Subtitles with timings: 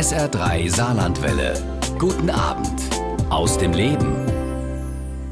[0.00, 1.52] SR3 Saarlandwelle.
[1.98, 2.80] Guten Abend
[3.28, 4.16] aus dem Leben.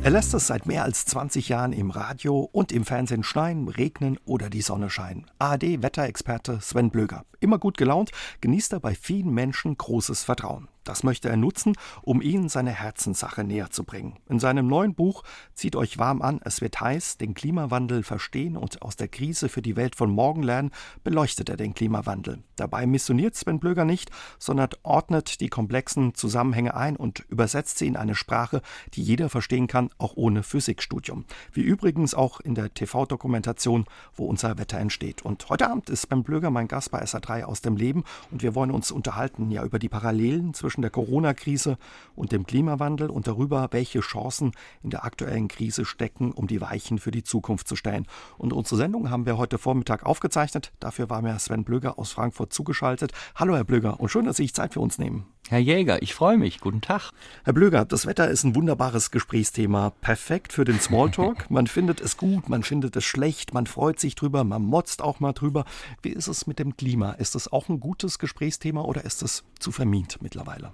[0.03, 4.19] Er lässt es seit mehr als 20 Jahren im Radio und im Fernsehen schneien, regnen
[4.27, 5.25] oder die Sonne scheinen.
[5.39, 7.25] ARD-Wetterexperte Sven Blöger.
[7.41, 8.11] Immer gut gelaunt,
[8.43, 10.69] genießt er bei vielen Menschen großes Vertrauen.
[10.89, 14.17] Das möchte er nutzen, um Ihnen seine Herzenssache näher zu bringen.
[14.27, 15.23] In seinem neuen Buch
[15.59, 19.61] Zieht euch warm an, es wird heiß, den Klimawandel verstehen und aus der Krise für
[19.61, 20.71] die Welt von morgen lernen,
[21.03, 22.45] beleuchtet er den Klimawandel.
[22.55, 27.97] Dabei missioniert Sven Blöger nicht, sondern ordnet die komplexen Zusammenhänge ein und übersetzt sie in
[27.97, 28.63] eine Sprache,
[28.95, 31.25] die jeder verstehen kann, auch ohne Physikstudium.
[31.53, 35.23] Wie übrigens auch in der TV-Dokumentation, wo unser Wetter entsteht.
[35.23, 38.55] Und heute Abend ist Sven Blöger mein Gast bei SA3 aus dem Leben und wir
[38.55, 41.77] wollen uns unterhalten ja über die Parallelen zwischen zwischen der Corona-Krise
[42.15, 46.99] und dem Klimawandel und darüber, welche Chancen in der aktuellen Krise stecken, um die Weichen
[46.99, 48.07] für die Zukunft zu stellen.
[48.37, 50.73] Und unsere Sendung haben wir heute Vormittag aufgezeichnet.
[50.79, 53.13] Dafür war mir Sven Blöger aus Frankfurt zugeschaltet.
[53.35, 55.27] Hallo, Herr Blöger, und schön, dass Sie sich Zeit für uns nehmen.
[55.51, 56.61] Herr Jäger, ich freue mich.
[56.61, 57.11] Guten Tag.
[57.43, 59.95] Herr Blöger, das Wetter ist ein wunderbares Gesprächsthema.
[60.03, 61.51] Perfekt für den Smalltalk.
[61.51, 65.21] Man findet es gut, man findet es schlecht, man freut sich drüber, man motzt auch
[65.21, 65.65] mal drüber.
[66.03, 67.13] Wie ist es mit dem Klima?
[67.13, 70.71] Ist das auch ein gutes Gesprächsthema oder ist es zu vermint mittlerweile?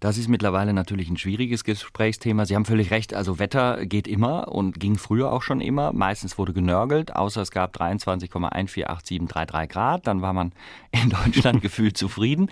[0.00, 2.44] Das ist mittlerweile natürlich ein schwieriges Gesprächsthema.
[2.44, 3.14] Sie haben völlig recht.
[3.14, 5.92] Also Wetter geht immer und ging früher auch schon immer.
[5.92, 10.06] Meistens wurde genörgelt, außer es gab 23,148733 Grad.
[10.06, 10.52] Dann war man
[10.90, 12.50] in Deutschland gefühlt zufrieden.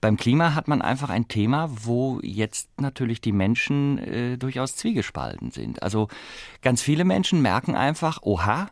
[0.00, 5.50] Beim Klima hat man einfach ein Thema, wo jetzt natürlich die Menschen äh, durchaus zwiegespalten
[5.50, 5.82] sind.
[5.82, 6.08] Also
[6.62, 8.70] ganz viele Menschen merken einfach, oha,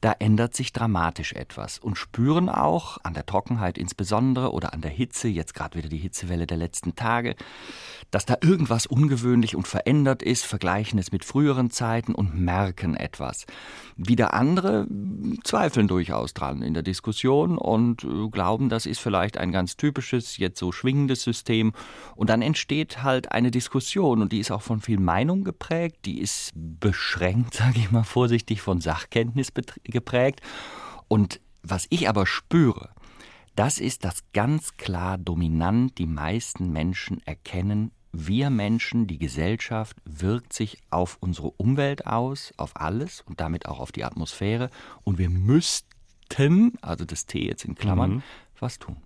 [0.00, 4.90] da ändert sich dramatisch etwas und spüren auch an der Trockenheit insbesondere oder an der
[4.90, 7.36] Hitze, jetzt gerade wieder die Hitzewelle der letzten Tage,
[8.10, 13.46] dass da irgendwas ungewöhnlich und verändert ist, vergleichen es mit früheren Zeiten und merken etwas.
[13.96, 14.86] Wieder andere
[15.44, 20.38] zweifeln durchaus dran in der Diskussion und äh, glauben, das ist vielleicht ein ganz typisches,
[20.38, 21.72] jetzt so schwingendes System.
[22.16, 26.20] Und dann entsteht halt eine Diskussion und die ist auch von viel Meinung geprägt, die
[26.20, 29.50] ist beschränkt, sage ich mal vorsichtig, von Sachkenntnis
[29.90, 30.40] geprägt.
[31.08, 32.90] Und was ich aber spüre,
[33.56, 40.52] das ist, dass ganz klar dominant die meisten Menschen erkennen, wir Menschen, die Gesellschaft wirkt
[40.52, 44.70] sich auf unsere Umwelt aus, auf alles und damit auch auf die Atmosphäre.
[45.04, 48.22] Und wir müssten, also das T jetzt in Klammern, mhm.
[48.58, 48.96] was tun.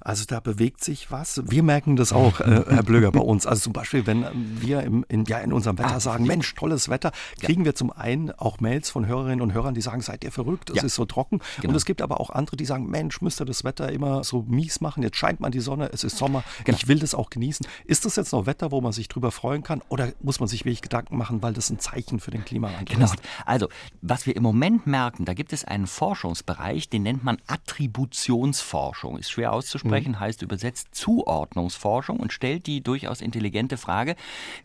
[0.00, 1.42] Also da bewegt sich was.
[1.44, 3.46] Wir merken das auch, äh, Herr Blöger, bei uns.
[3.46, 4.26] Also zum Beispiel, wenn
[4.60, 7.66] wir im, in, ja, in unserem Wetter ah, sagen, Mensch, tolles Wetter, kriegen ja.
[7.66, 10.76] wir zum einen auch Mails von Hörerinnen und Hörern, die sagen, seid ihr verrückt, es
[10.76, 10.84] ja.
[10.84, 11.40] ist so trocken.
[11.60, 11.70] Genau.
[11.70, 14.80] Und es gibt aber auch andere, die sagen, Mensch, müsste das Wetter immer so mies
[14.80, 15.02] machen.
[15.02, 16.78] Jetzt scheint man die Sonne, es ist Sommer, genau.
[16.78, 17.66] ich will das auch genießen.
[17.84, 19.82] Ist das jetzt noch Wetter, wo man sich drüber freuen kann?
[19.88, 23.06] Oder muss man sich wirklich Gedanken machen, weil das ein Zeichen für den Klimawandel genau.
[23.06, 23.16] ist?
[23.44, 23.68] Also,
[24.02, 29.18] was wir im Moment merken, da gibt es einen Forschungsbereich, den nennt man Attributionsforschung.
[29.18, 30.20] Ist schwer auszusprechen, mhm.
[30.20, 34.16] heißt heißt übersetzt Zuordnungsforschung und stellt die durchaus intelligente Frage,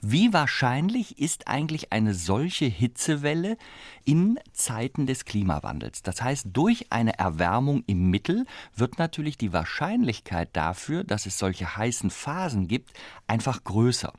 [0.02, 3.58] wie wahrscheinlich ist eigentlich eine solche Hitzewelle
[4.04, 6.02] in Zeiten des Klimawandels?
[6.04, 11.78] Das heißt, durch eine Erwärmung im Mittel wird natürlich die Wahrscheinlichkeit dafür, dass es solche
[11.78, 12.92] heißen Phasen gibt,
[13.28, 14.14] einfach größer.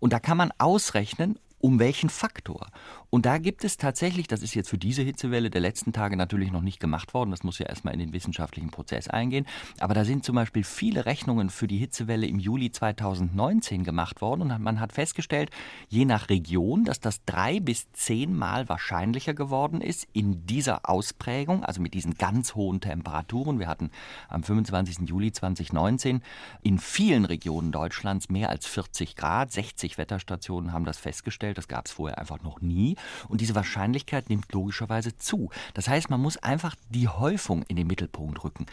[0.00, 2.68] Und da kann man ausrechnen, um welchen Faktor.
[3.10, 6.52] Und da gibt es tatsächlich, das ist jetzt für diese Hitzewelle der letzten Tage natürlich
[6.52, 9.46] noch nicht gemacht worden, das muss ja erstmal in den wissenschaftlichen Prozess eingehen,
[9.80, 14.42] aber da sind zum Beispiel viele Rechnungen für die Hitzewelle im Juli 2019 gemacht worden
[14.42, 15.50] und man hat festgestellt,
[15.88, 21.80] je nach Region, dass das drei bis zehnmal wahrscheinlicher geworden ist in dieser Ausprägung, also
[21.80, 23.58] mit diesen ganz hohen Temperaturen.
[23.58, 23.90] Wir hatten
[24.28, 25.08] am 25.
[25.08, 26.22] Juli 2019
[26.62, 31.86] in vielen Regionen Deutschlands mehr als 40 Grad, 60 Wetterstationen haben das festgestellt, das gab
[31.86, 32.96] es vorher einfach noch nie.
[33.28, 35.50] Und diese Wahrscheinlichkeit nimmt logischerweise zu.
[35.74, 38.66] Das heißt, man muss einfach die Häufung in den Mittelpunkt rücken.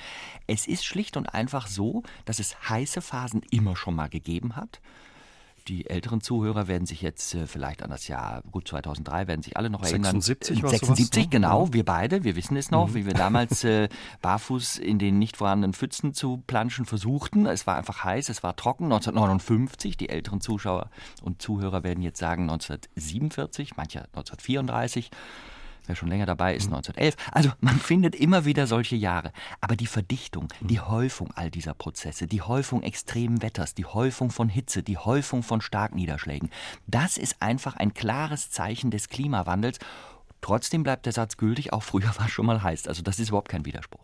[0.47, 4.79] Es ist schlicht und einfach so, dass es heiße Phasen immer schon mal gegeben hat
[5.67, 9.57] die älteren Zuhörer werden sich jetzt äh, vielleicht an das Jahr, gut 2003, werden sich
[9.57, 10.21] alle noch erinnern.
[10.21, 11.29] 76 war 76, sowas, ne?
[11.29, 12.95] genau, wir beide, wir wissen es noch, mhm.
[12.95, 13.89] wie wir damals äh,
[14.21, 17.45] barfuß in den nicht vorhandenen Pfützen zu planschen versuchten.
[17.45, 18.85] Es war einfach heiß, es war trocken.
[18.85, 20.90] 1959, die älteren Zuschauer
[21.23, 25.09] und Zuhörer werden jetzt sagen 1947, manche 1934.
[25.87, 27.16] Wer schon länger dabei ist, 1911.
[27.16, 27.22] Mhm.
[27.32, 29.32] Also man findet immer wieder solche Jahre.
[29.59, 30.85] Aber die Verdichtung, die.
[30.87, 35.61] Häufung all dieser Prozesse, die Häufung extremen Wetters, die Häufung von Hitze, die Häufung von
[35.61, 36.49] Starkniederschlägen,
[36.87, 39.79] das ist einfach ein klares Zeichen des Klimawandels.
[40.41, 42.88] Trotzdem bleibt der Satz gültig, auch früher war es schon mal heiß.
[42.88, 44.02] Also das ist überhaupt kein Widerspruch.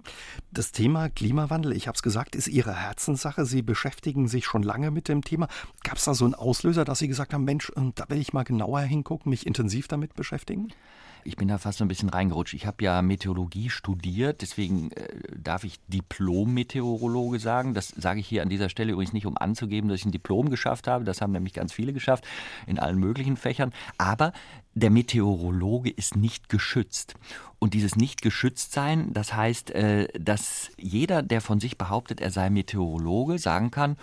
[0.51, 3.45] Das Thema Klimawandel, ich habe es gesagt, ist Ihre Herzenssache.
[3.45, 5.47] Sie beschäftigen sich schon lange mit dem Thema.
[5.83, 8.43] Gab es da so einen Auslöser, dass Sie gesagt haben, Mensch, da will ich mal
[8.43, 10.73] genauer hingucken, mich intensiv damit beschäftigen?
[11.23, 12.53] Ich bin da fast so ein bisschen reingerutscht.
[12.53, 17.73] Ich habe ja Meteorologie studiert, deswegen äh, darf ich Diplom-Meteorologe sagen.
[17.73, 20.49] Das sage ich hier an dieser Stelle übrigens nicht, um anzugeben, dass ich ein Diplom
[20.49, 21.03] geschafft habe.
[21.03, 22.25] Das haben nämlich ganz viele geschafft
[22.67, 23.71] in allen möglichen Fächern.
[23.97, 24.33] Aber
[24.73, 27.15] der Meteorologe ist nicht geschützt.
[27.59, 32.31] Und dieses nicht geschützt sein, das heißt, äh, dass jeder, der von sich behauptet, er
[32.31, 33.97] sei Meteorologe, sagen kann,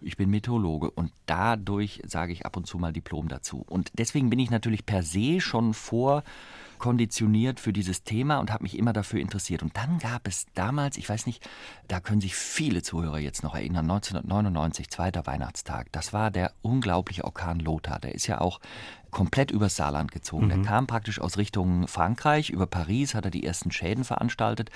[0.00, 0.90] ich bin Meteorologe.
[0.90, 3.64] Und dadurch sage ich ab und zu mal Diplom dazu.
[3.68, 6.24] Und deswegen bin ich natürlich per se schon vor
[6.78, 9.62] konditioniert für dieses Thema und habe mich immer dafür interessiert.
[9.62, 11.48] Und dann gab es damals, ich weiß nicht,
[11.88, 15.90] da können sich viele Zuhörer jetzt noch erinnern, 1999, zweiter Weihnachtstag.
[15.92, 17.98] Das war der unglaubliche Orkan Lothar.
[17.98, 18.60] Der ist ja auch
[19.10, 20.46] komplett übers Saarland gezogen.
[20.46, 20.50] Mhm.
[20.50, 22.50] Der kam praktisch aus Richtung Frankreich.
[22.50, 24.70] Über Paris hat er die ersten Schäden veranstaltet.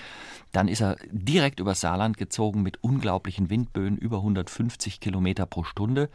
[0.52, 6.08] Dann ist er direkt übers Saarland gezogen mit unglaublichen Windböen, über 150 Kilometer pro Stunde.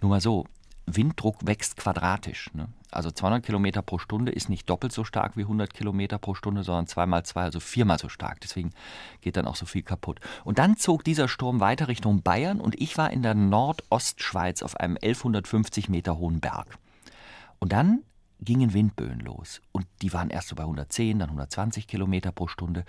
[0.00, 0.46] Nur mal so,
[0.96, 2.50] Winddruck wächst quadratisch.
[2.54, 2.68] Ne?
[2.90, 6.62] Also 200 Kilometer pro Stunde ist nicht doppelt so stark wie 100 Kilometer pro Stunde,
[6.62, 8.40] sondern zweimal zwei, also viermal so stark.
[8.40, 8.70] Deswegen
[9.20, 10.20] geht dann auch so viel kaputt.
[10.44, 14.76] Und dann zog dieser Sturm weiter Richtung Bayern und ich war in der Nordostschweiz auf
[14.76, 16.78] einem 1150 Meter hohen Berg.
[17.58, 18.02] Und dann
[18.40, 19.60] gingen Windböen los.
[19.72, 22.84] Und die waren erst so bei 110, dann 120 Kilometer pro Stunde.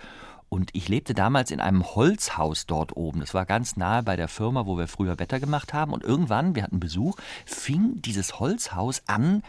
[0.50, 3.20] Und ich lebte damals in einem Holzhaus dort oben.
[3.20, 5.92] Das war ganz nahe bei der Firma, wo wir früher Wetter gemacht haben.
[5.92, 7.16] Und irgendwann, wir hatten Besuch,
[7.46, 9.44] fing dieses Holzhaus an,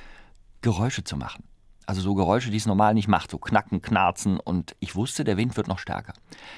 [0.61, 1.43] Geräusche zu machen.
[1.87, 4.39] Also so Geräusche, die es normal nicht macht, so knacken, knarzen.
[4.39, 6.13] Und ich wusste, der Wind wird noch stärker.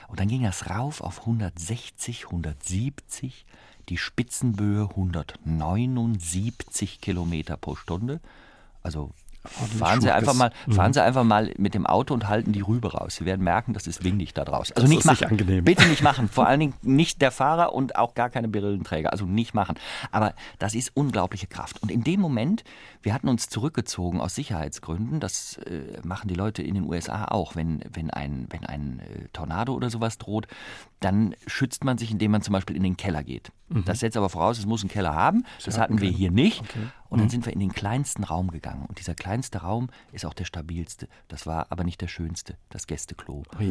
[0.10, 3.46] Und dann ging das rauf auf 160, 170,
[3.88, 8.20] die Spitzenböe 179 Kilometer pro Stunde.
[8.82, 9.12] Also
[9.46, 10.94] fahren Sie einfach mal, fahren mhm.
[10.94, 13.16] Sie einfach mal mit dem Auto und halten die Rübe raus.
[13.16, 14.76] Sie werden merken, das ist windig da draußen.
[14.76, 15.18] Also das nicht machen.
[15.20, 15.64] Nicht angenehm.
[15.64, 16.30] Bitte nicht machen.
[16.30, 19.12] Vor allen Dingen nicht der Fahrer und auch gar keine Brillenträger.
[19.12, 19.76] Also nicht machen.
[20.12, 21.82] Aber das ist unglaubliche Kraft.
[21.84, 22.64] Und in dem Moment,
[23.02, 25.20] wir hatten uns zurückgezogen aus Sicherheitsgründen.
[25.20, 27.56] Das äh, machen die Leute in den USA auch.
[27.56, 30.48] Wenn, wenn ein, wenn ein äh, Tornado oder sowas droht,
[31.00, 33.52] dann schützt man sich, indem man zum Beispiel in den Keller geht.
[33.70, 33.86] Mhm.
[33.86, 35.46] Das setzt aber voraus, es muss einen Keller haben.
[35.64, 36.62] Das hatten wir hier nicht.
[36.62, 36.88] Okay.
[37.10, 37.32] Und dann mhm.
[37.32, 38.86] sind wir in den kleinsten Raum gegangen.
[38.86, 41.08] Und dieser kleinste Raum ist auch der stabilste.
[41.28, 43.44] Das war aber nicht der schönste, das Gästeklo.
[43.60, 43.64] Oh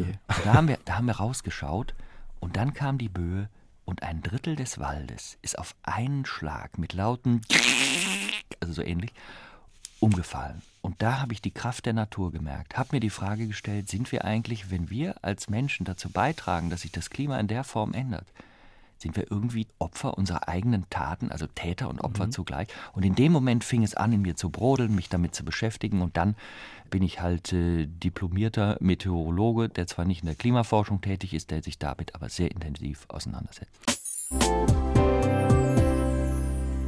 [0.43, 1.93] da, haben wir, da haben wir rausgeschaut
[2.39, 3.49] und dann kam die Böe
[3.85, 7.41] und ein Drittel des Waldes ist auf einen Schlag mit lauten,
[8.61, 9.11] also so ähnlich,
[9.99, 10.61] umgefallen.
[10.81, 14.11] Und da habe ich die Kraft der Natur gemerkt, habe mir die Frage gestellt, sind
[14.11, 17.93] wir eigentlich, wenn wir als Menschen dazu beitragen, dass sich das Klima in der Form
[17.93, 18.27] ändert,
[19.03, 22.31] sind wir irgendwie Opfer unserer eigenen Taten, also Täter und Opfer mhm.
[22.31, 22.67] zugleich.
[22.93, 26.01] Und in dem Moment fing es an, in mir zu brodeln, mich damit zu beschäftigen.
[26.01, 26.35] Und dann
[26.89, 31.61] bin ich halt äh, diplomierter Meteorologe, der zwar nicht in der Klimaforschung tätig ist, der
[31.61, 33.79] sich damit aber sehr intensiv auseinandersetzt.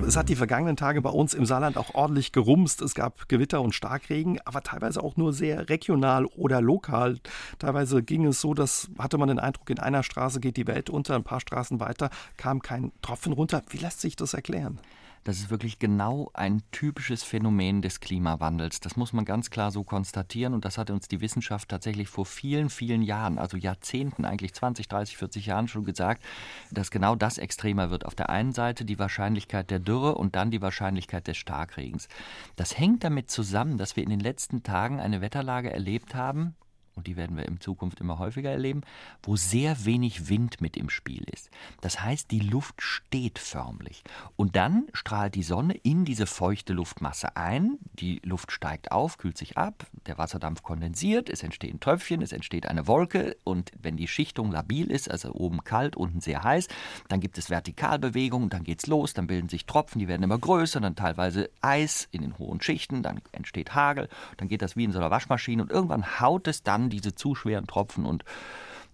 [0.07, 2.83] Es hat die vergangenen Tage bei uns im Saarland auch ordentlich gerumst.
[2.83, 7.17] Es gab Gewitter und Starkregen, aber teilweise auch nur sehr regional oder lokal.
[7.57, 10.91] Teilweise ging es so, dass hatte man den Eindruck, in einer Straße geht die Welt
[10.91, 13.63] unter, ein paar Straßen weiter kam kein Tropfen runter.
[13.69, 14.79] Wie lässt sich das erklären?
[15.25, 18.79] Das ist wirklich genau ein typisches Phänomen des Klimawandels.
[18.79, 22.27] Das muss man ganz klar so konstatieren und das hat uns die Wissenschaft tatsächlich vor
[22.27, 26.23] vielen, vielen Jahren, also Jahrzehnten, eigentlich 20, 30, 40 Jahren schon gesagt,
[26.69, 28.05] dass genau das extremer wird.
[28.05, 32.07] Auf der einen Seite die Wahrscheinlichkeit der Dürre und dann die Wahrscheinlichkeit des Starkregens.
[32.55, 36.53] Das hängt damit zusammen, dass wir in den letzten Tagen eine Wetterlage erlebt haben,
[36.95, 38.81] und die werden wir in Zukunft immer häufiger erleben,
[39.21, 41.49] wo sehr wenig Wind mit im Spiel ist.
[41.81, 44.03] Das heißt, die Luft steht förmlich.
[44.35, 49.37] Und dann strahlt die Sonne in diese feuchte Luftmasse ein, die Luft steigt auf, kühlt
[49.37, 53.97] sich ab, der Wasserdampf kondensiert, es entsteht ein Tröpfchen, es entsteht eine Wolke und wenn
[53.97, 56.67] die Schichtung labil ist, also oben kalt, unten sehr heiß,
[57.09, 60.79] dann gibt es Vertikalbewegungen, dann geht's los, dann bilden sich Tropfen, die werden immer größer,
[60.79, 64.91] dann teilweise Eis in den hohen Schichten, dann entsteht Hagel, dann geht das wie in
[64.91, 68.23] so einer Waschmaschine und irgendwann haut es dann diese zu schweren Tropfen und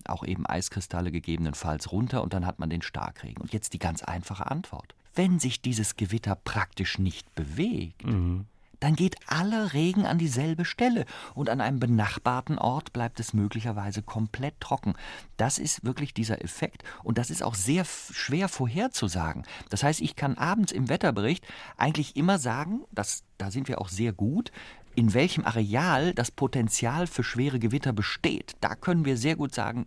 [0.08, 3.42] auch eben Eiskristalle gegebenenfalls runter und dann hat man den Starkregen.
[3.42, 4.96] Und jetzt die ganz einfache Antwort.
[5.14, 8.46] Wenn sich dieses Gewitter praktisch nicht bewegt, mhm.
[8.80, 11.06] dann geht aller Regen an dieselbe Stelle
[11.36, 14.94] und an einem benachbarten Ort bleibt es möglicherweise komplett trocken.
[15.36, 19.44] Das ist wirklich dieser Effekt und das ist auch sehr schwer vorherzusagen.
[19.70, 21.46] Das heißt, ich kann abends im Wetterbericht
[21.76, 24.52] eigentlich immer sagen, dass da sind wir auch sehr gut,
[24.96, 28.56] in welchem Areal das Potenzial für schwere Gewitter besteht.
[28.62, 29.86] Da können wir sehr gut sagen,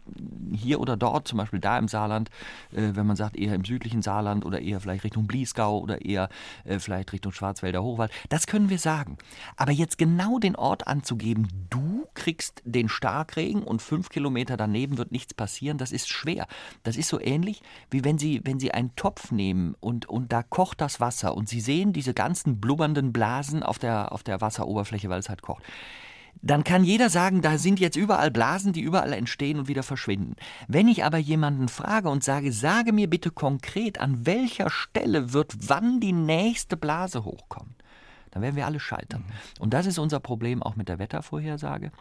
[0.53, 2.31] hier oder dort, zum Beispiel da im Saarland,
[2.73, 6.29] äh, wenn man sagt, eher im südlichen Saarland oder eher vielleicht Richtung Bliesgau oder eher
[6.65, 9.19] äh, vielleicht Richtung Schwarzwälder Hochwald, das können wir sagen.
[9.57, 15.13] Aber jetzt genau den Ort anzugeben, du kriegst den Starkregen und fünf Kilometer daneben wird
[15.13, 16.47] nichts passieren, das ist schwer.
[16.83, 20.43] Das ist so ähnlich, wie wenn Sie, wenn Sie einen Topf nehmen und, und da
[20.43, 24.94] kocht das Wasser und Sie sehen diese ganzen blubbernden Blasen auf der, auf der Wasseroberfläche
[24.95, 25.63] Oberfläche, weil es halt kocht.
[26.43, 30.35] dann kann jeder sagen, da sind jetzt überall Blasen, die überall entstehen und wieder verschwinden.
[30.69, 35.55] Wenn ich aber jemanden frage und sage, sage mir bitte konkret, an welcher Stelle wird
[35.69, 37.77] wann die nächste Blase hochkommen,
[38.33, 39.23] dann werden wir alle scheitern.
[39.23, 39.63] Mhm.
[39.63, 41.93] Und das ist unser Problem auch mit der Wettervorhersage.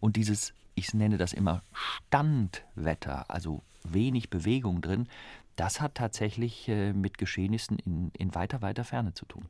[0.00, 5.06] Und dieses, ich nenne das immer Standwetter, also wenig Bewegung drin,
[5.56, 9.44] das hat tatsächlich äh, mit Geschehnissen in, in, weiter, weiter Ferne zu tun.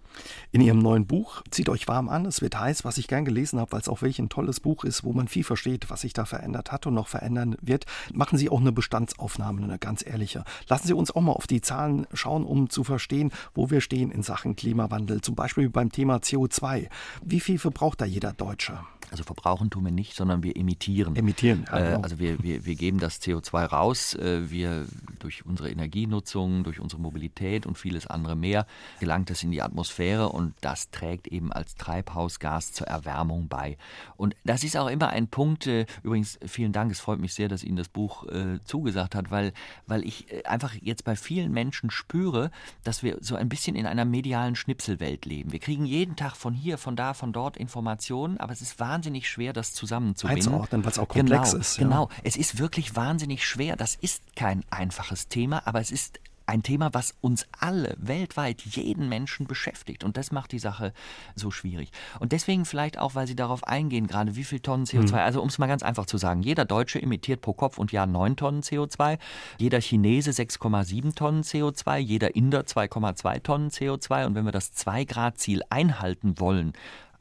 [0.50, 3.60] In Ihrem neuen Buch, zieht euch warm an, es wird heiß, was ich gern gelesen
[3.60, 6.12] habe, weil es auch wirklich ein tolles Buch ist, wo man viel versteht, was sich
[6.12, 10.44] da verändert hat und noch verändern wird, machen Sie auch eine Bestandsaufnahme, eine ganz ehrliche.
[10.68, 14.10] Lassen Sie uns auch mal auf die Zahlen schauen, um zu verstehen, wo wir stehen
[14.10, 16.88] in Sachen Klimawandel, zum Beispiel beim Thema CO2.
[17.24, 18.80] Wie viel verbraucht da jeder Deutsche?
[19.12, 21.14] Also verbrauchen tun wir nicht, sondern wir emittieren.
[21.16, 22.00] Emittieren, ja, genau.
[22.00, 24.14] Also wir, wir, wir geben das CO2 raus.
[24.14, 24.86] Äh, wir
[25.18, 28.66] durch unsere Energienutzung, durch unsere Mobilität und vieles andere mehr
[28.98, 33.76] gelangt es in die Atmosphäre und das trägt eben als Treibhausgas zur Erwärmung bei.
[34.16, 37.48] Und das ist auch immer ein Punkt, äh, übrigens vielen Dank, es freut mich sehr,
[37.48, 39.52] dass Ihnen das Buch äh, zugesagt hat, weil,
[39.86, 42.50] weil ich einfach jetzt bei vielen Menschen spüre,
[42.84, 45.52] dass wir so ein bisschen in einer medialen Schnipselwelt leben.
[45.52, 49.28] Wir kriegen jeden Tag von hier, von da, von dort Informationen, aber es ist wahnsinnig
[49.28, 50.46] schwer, das zusammenzubinden.
[50.46, 51.76] Einzuordnen, es auch komplex genau, ist.
[51.76, 51.84] Ja.
[51.84, 53.76] Genau, es ist wirklich wahnsinnig schwer.
[53.76, 59.08] Das ist kein einfaches Thema, aber es ist ein Thema, was uns alle weltweit, jeden
[59.08, 60.04] Menschen beschäftigt.
[60.04, 60.92] Und das macht die Sache
[61.34, 61.90] so schwierig.
[62.20, 65.14] Und deswegen vielleicht auch, weil Sie darauf eingehen, gerade wie viel Tonnen CO2, mhm.
[65.14, 68.06] also um es mal ganz einfach zu sagen, jeder Deutsche emittiert pro Kopf und Jahr
[68.06, 69.18] 9 Tonnen CO2,
[69.58, 74.26] jeder Chinese 6,7 Tonnen CO2, jeder Inder 2,2 Tonnen CO2.
[74.26, 76.72] Und wenn wir das 2-Grad-Ziel einhalten wollen,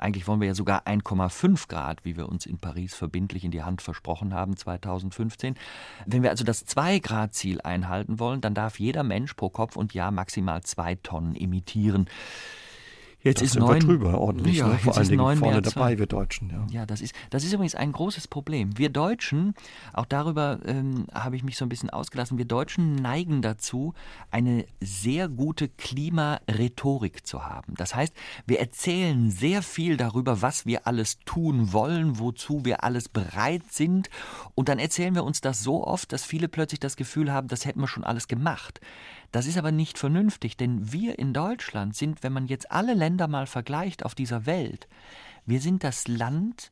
[0.01, 3.63] eigentlich wollen wir ja sogar 1,5 Grad, wie wir uns in Paris verbindlich in die
[3.63, 5.55] Hand versprochen haben 2015.
[6.05, 10.12] Wenn wir also das 2-Grad-Ziel einhalten wollen, dann darf jeder Mensch pro Kopf und Jahr
[10.12, 12.08] maximal zwei Tonnen emittieren.
[13.24, 14.80] Jetzt das ist sind neun, wir drüber ordentlich, ja, ne?
[14.80, 16.50] vor allen Dingen vorne dabei, wir Deutschen.
[16.50, 18.78] Ja, ja das, ist, das ist übrigens ein großes Problem.
[18.80, 19.54] Wir Deutschen,
[19.94, 23.94] auch darüber ähm, habe ich mich so ein bisschen ausgelassen, wir Deutschen neigen dazu,
[24.32, 27.75] eine sehr gute Klimarhetorik zu haben.
[27.75, 28.13] Das heißt,
[28.48, 34.10] wir erzählen sehr viel darüber, was wir alles tun wollen, wozu wir alles bereit sind.
[34.56, 37.66] Und dann erzählen wir uns das so oft, dass viele plötzlich das Gefühl haben, das
[37.66, 38.82] hätten wir schon alles gemacht.
[39.31, 43.27] Das ist aber nicht vernünftig, denn wir in Deutschland sind, wenn man jetzt alle Länder
[43.27, 44.88] mal vergleicht auf dieser Welt,
[45.45, 46.71] wir sind das Land,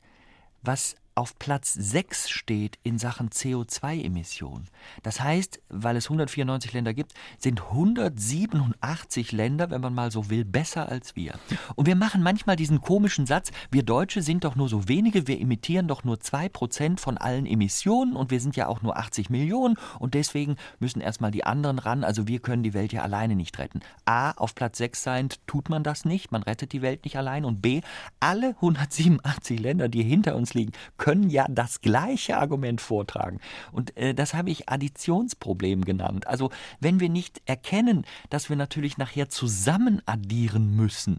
[0.62, 4.68] was auf Platz 6 steht in Sachen CO2-Emissionen.
[5.02, 10.46] Das heißt, weil es 194 Länder gibt, sind 187 Länder, wenn man mal so will,
[10.46, 11.34] besser als wir.
[11.76, 15.38] Und wir machen manchmal diesen komischen Satz, wir Deutsche sind doch nur so wenige, wir
[15.38, 19.76] emittieren doch nur 2% von allen Emissionen und wir sind ja auch nur 80 Millionen
[19.98, 23.58] und deswegen müssen erstmal die anderen ran, also wir können die Welt ja alleine nicht
[23.58, 23.80] retten.
[24.06, 27.44] A, auf Platz 6 sein, tut man das nicht, man rettet die Welt nicht allein
[27.44, 27.82] und B,
[28.20, 33.40] alle 187 Länder, die hinter uns liegen, können können ja das gleiche Argument vortragen.
[33.72, 36.28] Und äh, das habe ich Additionsproblem genannt.
[36.28, 41.18] Also wenn wir nicht erkennen, dass wir natürlich nachher zusammen addieren müssen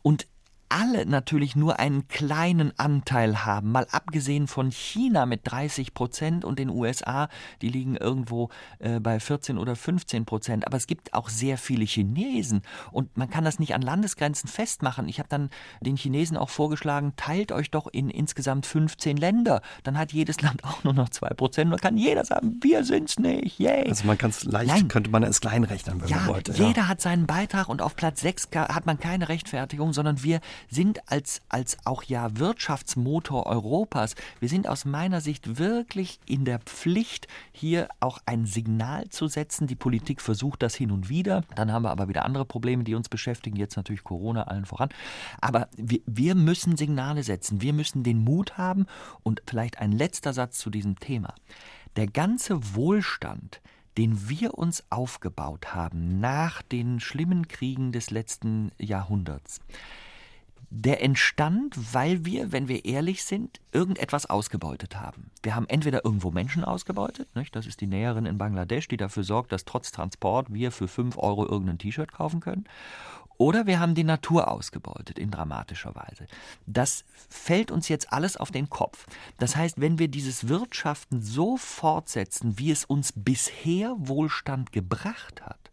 [0.00, 0.26] und
[0.68, 6.58] alle natürlich nur einen kleinen Anteil haben, mal abgesehen von China mit 30 Prozent und
[6.58, 7.28] den USA,
[7.62, 10.66] die liegen irgendwo äh, bei 14 oder 15 Prozent.
[10.66, 15.08] Aber es gibt auch sehr viele Chinesen und man kann das nicht an Landesgrenzen festmachen.
[15.08, 19.62] Ich habe dann den Chinesen auch vorgeschlagen, teilt euch doch in insgesamt 15 Länder.
[19.84, 21.72] Dann hat jedes Land auch nur noch 2 Prozent.
[21.72, 23.58] Dann kann jeder sagen, wir sind's nicht.
[23.58, 23.88] Yay.
[23.88, 24.88] Also man kann es leicht, Nein.
[24.88, 26.52] könnte man es klein rechnen, wenn ja, man wollte.
[26.52, 26.66] Ja.
[26.68, 31.10] Jeder hat seinen Beitrag und auf Platz 6 hat man keine Rechtfertigung, sondern wir sind
[31.10, 37.28] als, als auch ja Wirtschaftsmotor Europas, wir sind aus meiner Sicht wirklich in der Pflicht,
[37.52, 39.66] hier auch ein Signal zu setzen.
[39.66, 41.42] Die Politik versucht das hin und wieder.
[41.54, 43.56] Dann haben wir aber wieder andere Probleme, die uns beschäftigen.
[43.56, 44.88] Jetzt natürlich Corona allen voran.
[45.40, 47.62] Aber wir, wir müssen Signale setzen.
[47.62, 48.86] Wir müssen den Mut haben.
[49.22, 51.34] Und vielleicht ein letzter Satz zu diesem Thema.
[51.96, 53.60] Der ganze Wohlstand,
[53.96, 59.60] den wir uns aufgebaut haben nach den schlimmen Kriegen des letzten Jahrhunderts,
[60.70, 65.30] der entstand, weil wir, wenn wir ehrlich sind, irgendetwas ausgebeutet haben.
[65.42, 67.54] Wir haben entweder irgendwo Menschen ausgebeutet, nicht?
[67.54, 71.18] das ist die Näherin in Bangladesch, die dafür sorgt, dass trotz Transport wir für 5
[71.18, 72.64] Euro irgendein T-Shirt kaufen können,
[73.38, 76.26] oder wir haben die Natur ausgebeutet in dramatischer Weise.
[76.66, 79.06] Das fällt uns jetzt alles auf den Kopf.
[79.38, 85.70] Das heißt, wenn wir dieses Wirtschaften so fortsetzen, wie es uns bisher Wohlstand gebracht hat,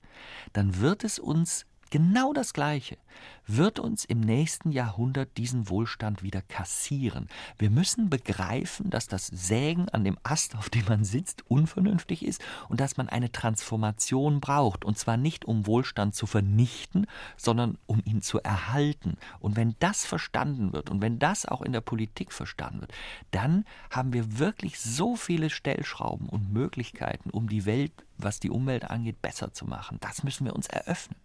[0.52, 2.98] dann wird es uns genau das Gleiche,
[3.46, 7.28] wird uns im nächsten Jahrhundert diesen Wohlstand wieder kassieren.
[7.60, 12.42] Wir müssen begreifen, dass das Sägen an dem Ast, auf dem man sitzt, unvernünftig ist
[12.68, 14.86] und dass man eine Transformation braucht.
[14.86, 17.06] Und zwar nicht, um Wohlstand zu vernichten,
[17.38, 19.16] sondern um ihn zu erhalten.
[19.40, 22.94] Und wenn das verstanden wird und wenn das auch in der Politik verstanden wird,
[23.30, 28.90] dann haben wir wirklich so viele Stellschrauben und Möglichkeiten, um die Welt, was die Umwelt
[28.90, 30.00] angeht, besser zu machen.
[30.02, 31.18] Das müssen wir uns eröffnen.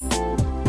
[0.00, 0.63] you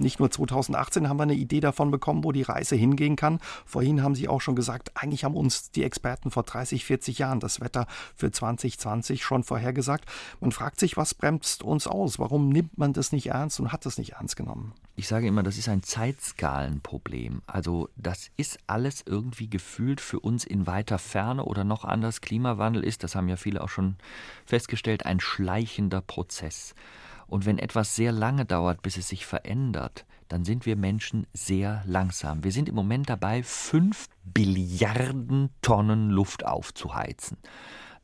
[0.00, 3.38] Nicht nur 2018 haben wir eine Idee davon bekommen, wo die Reise hingehen kann.
[3.66, 7.38] Vorhin haben Sie auch schon gesagt, eigentlich haben uns die Experten vor 30, 40 Jahren
[7.38, 10.06] das Wetter für 2020 schon vorhergesagt.
[10.40, 12.18] Man fragt sich, was bremst uns aus?
[12.18, 14.72] Warum nimmt man das nicht ernst und hat das nicht ernst genommen?
[14.96, 17.42] Ich sage immer, das ist ein Zeitskalenproblem.
[17.46, 22.20] Also das ist alles irgendwie gefühlt für uns in weiter Ferne oder noch anders.
[22.20, 23.96] Klimawandel ist, das haben ja viele auch schon
[24.46, 26.74] festgestellt, ein schleichender Prozess.
[27.30, 31.82] Und wenn etwas sehr lange dauert, bis es sich verändert, dann sind wir Menschen sehr
[31.86, 32.44] langsam.
[32.44, 37.38] Wir sind im Moment dabei, fünf Billiarden Tonnen Luft aufzuheizen.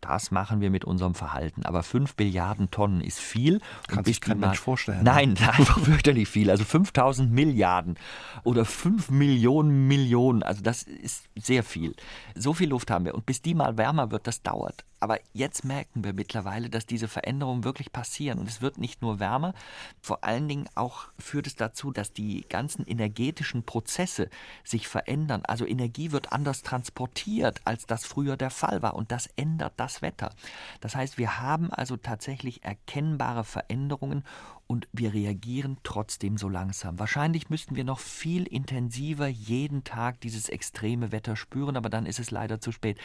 [0.00, 1.64] Das machen wir mit unserem Verhalten.
[1.64, 3.60] Aber 5 Billiarden Tonnen ist viel.
[3.88, 5.02] Kann sich kein Mensch vorstellen.
[5.02, 6.50] Nein, einfach fürchterlich viel.
[6.50, 7.98] Also 5000 Milliarden
[8.44, 10.42] oder 5 Millionen Millionen.
[10.42, 11.94] Also das ist sehr viel.
[12.34, 13.14] So viel Luft haben wir.
[13.14, 14.84] Und bis die mal wärmer wird, das dauert.
[14.98, 18.38] Aber jetzt merken wir mittlerweile, dass diese Veränderungen wirklich passieren.
[18.38, 19.54] Und es wird nicht nur wärmer,
[20.00, 24.30] vor allen Dingen auch führt es dazu, dass die ganzen energetischen Prozesse
[24.64, 25.42] sich verändern.
[25.46, 28.94] Also Energie wird anders transportiert, als das früher der Fall war.
[28.94, 30.32] Und das ändert das Wetter.
[30.80, 34.24] Das heißt, wir haben also tatsächlich erkennbare Veränderungen
[34.66, 36.98] und wir reagieren trotzdem so langsam.
[36.98, 42.18] Wahrscheinlich müssten wir noch viel intensiver jeden Tag dieses extreme Wetter spüren, aber dann ist
[42.18, 42.98] es leider zu spät.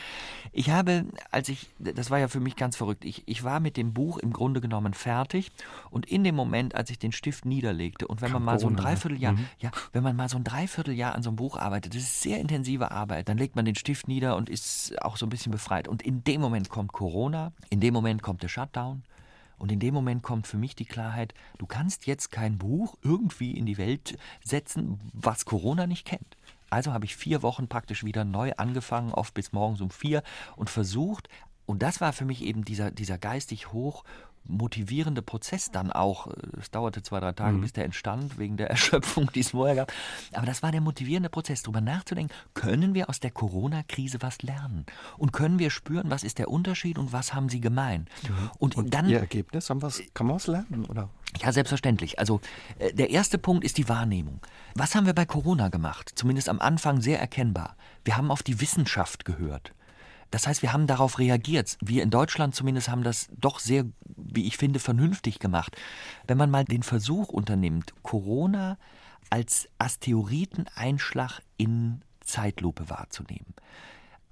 [0.52, 3.78] Ich habe, als ich, das war ja für mich ganz verrückt, ich, ich war mit
[3.78, 5.52] dem Buch im Grunde genommen fertig
[5.92, 8.76] und in dem Moment, als ich den Stift niederlegte und wenn man mal so ein
[8.76, 9.46] Dreivierteljahr, mhm.
[9.60, 12.40] ja, wenn man mal so ein Dreivierteljahr an so einem Buch arbeitet, das ist sehr
[12.40, 15.88] intensive Arbeit, dann legt man den Stift nieder und ist auch so ein bisschen befreit.
[15.88, 19.04] Und in dem Moment kommt Corona, in dem Moment kommt der Shutdown,
[19.62, 23.52] und in dem Moment kommt für mich die Klarheit, du kannst jetzt kein Buch irgendwie
[23.52, 26.36] in die Welt setzen, was Corona nicht kennt.
[26.72, 30.24] Also habe ich vier Wochen praktisch wieder neu angefangen, oft bis morgens um vier,
[30.56, 31.30] und versucht,
[31.68, 34.04] und das war für mich eben dieser, dieser geistig hoch
[34.44, 36.28] motivierende Prozess dann auch.
[36.60, 37.62] Es dauerte zwei, drei Tage, mhm.
[37.62, 39.94] bis der entstand, wegen der Erschöpfung, die es vorher gab.
[40.34, 44.86] Aber das war der motivierende Prozess, darüber nachzudenken, können wir aus der Corona-Krise was lernen?
[45.18, 48.08] Und können wir spüren, was ist der Unterschied und was haben sie gemein?
[48.24, 48.52] Mhm.
[48.60, 49.10] Und, und, dann.
[49.10, 49.82] Ihr Ergebnis, haben
[50.14, 50.86] kann man was lernen?
[50.86, 51.10] Oder?
[51.40, 52.20] Ja, selbstverständlich.
[52.20, 52.42] Also
[52.80, 54.42] äh, der erste Punkt ist die Wahrnehmung.
[54.76, 56.12] Was haben wir bei Corona gemacht?
[56.16, 57.76] Zumindest am Anfang sehr erkennbar.
[58.04, 59.74] Wir haben auf die Wissenschaft gehört.
[60.32, 61.78] Das heißt, wir haben darauf reagiert.
[61.82, 65.76] Wir in Deutschland zumindest haben das doch sehr, wie ich finde, vernünftig gemacht.
[66.26, 68.78] Wenn man mal den Versuch unternimmt, Corona
[69.30, 73.54] als Asteroideneinschlag in Zeitlupe wahrzunehmen.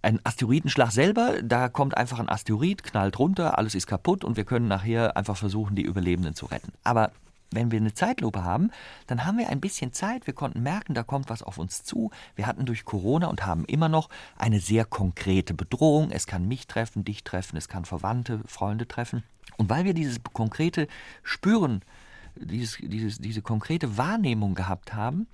[0.01, 4.45] Ein Asteroidenschlag selber, da kommt einfach ein Asteroid, knallt runter, alles ist kaputt und wir
[4.45, 6.71] können nachher einfach versuchen, die Überlebenden zu retten.
[6.85, 7.11] Aber
[7.51, 8.71] wenn wir eine Zeitlupe haben,
[9.07, 10.27] dann haben wir ein bisschen Zeit.
[10.27, 12.11] Wir konnten merken, da kommt was auf uns zu.
[12.35, 16.11] Wir hatten durch Corona und haben immer noch eine sehr konkrete Bedrohung.
[16.11, 19.23] Es kann mich treffen, dich treffen, es kann Verwandte, Freunde treffen.
[19.57, 20.87] Und weil wir dieses konkrete
[21.23, 21.81] Spüren,
[22.35, 25.27] dieses, dieses, diese konkrete Wahrnehmung gehabt haben,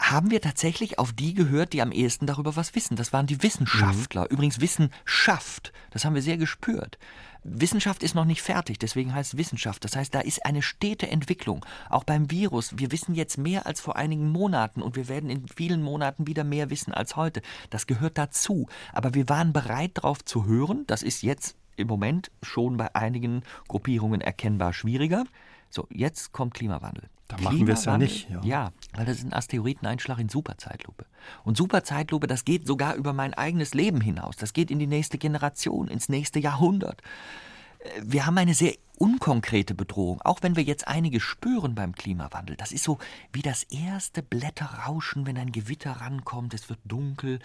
[0.00, 2.96] haben wir tatsächlich auf die gehört, die am ehesten darüber was wissen.
[2.96, 4.22] Das waren die Wissenschaftler.
[4.22, 4.28] Mhm.
[4.30, 6.98] Übrigens Wissenschaft, das haben wir sehr gespürt.
[7.42, 9.84] Wissenschaft ist noch nicht fertig, deswegen heißt es Wissenschaft.
[9.84, 11.64] Das heißt, da ist eine stete Entwicklung.
[11.88, 12.78] Auch beim Virus.
[12.78, 16.44] Wir wissen jetzt mehr als vor einigen Monaten und wir werden in vielen Monaten wieder
[16.44, 17.42] mehr wissen als heute.
[17.70, 18.68] Das gehört dazu.
[18.92, 20.84] Aber wir waren bereit, darauf zu hören.
[20.86, 25.24] Das ist jetzt im Moment schon bei einigen Gruppierungen erkennbar schwieriger.
[25.70, 27.08] So, jetzt kommt Klimawandel.
[27.30, 28.28] Da machen wir es ja nicht.
[28.28, 28.40] Ja.
[28.42, 31.06] ja, weil das ist ein Asteroideneinschlag in Superzeitlupe.
[31.44, 34.36] Und Superzeitlupe, das geht sogar über mein eigenes Leben hinaus.
[34.36, 37.02] Das geht in die nächste Generation, ins nächste Jahrhundert.
[37.80, 42.56] Äh, wir haben eine sehr unkonkrete Bedrohung, auch wenn wir jetzt einige spüren beim Klimawandel.
[42.56, 42.98] Das ist so
[43.32, 47.38] wie das erste Blätterrauschen, wenn ein Gewitter rankommt, es wird dunkel,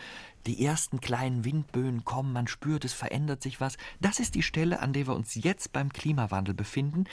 [0.48, 3.78] die ersten kleinen Windböen kommen, man spürt, es verändert sich was.
[4.02, 7.06] Das ist die Stelle, an der wir uns jetzt beim Klimawandel befinden.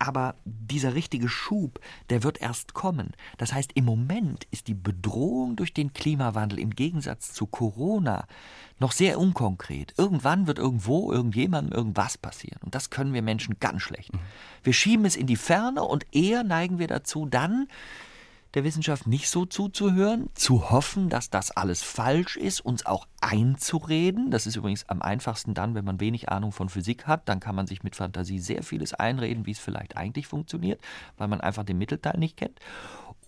[0.00, 3.12] Aber dieser richtige Schub, der wird erst kommen.
[3.36, 8.26] Das heißt, im Moment ist die Bedrohung durch den Klimawandel im Gegensatz zu Corona
[8.78, 9.92] noch sehr unkonkret.
[9.98, 12.60] Irgendwann wird irgendwo, irgendjemandem irgendwas passieren.
[12.62, 14.10] Und das können wir Menschen ganz schlecht.
[14.62, 17.68] Wir schieben es in die Ferne und eher neigen wir dazu, dann
[18.54, 24.30] der Wissenschaft nicht so zuzuhören, zu hoffen, dass das alles falsch ist, uns auch einzureden.
[24.30, 27.54] Das ist übrigens am einfachsten dann, wenn man wenig Ahnung von Physik hat, dann kann
[27.54, 30.80] man sich mit Fantasie sehr vieles einreden, wie es vielleicht eigentlich funktioniert,
[31.16, 32.58] weil man einfach den Mittelteil nicht kennt.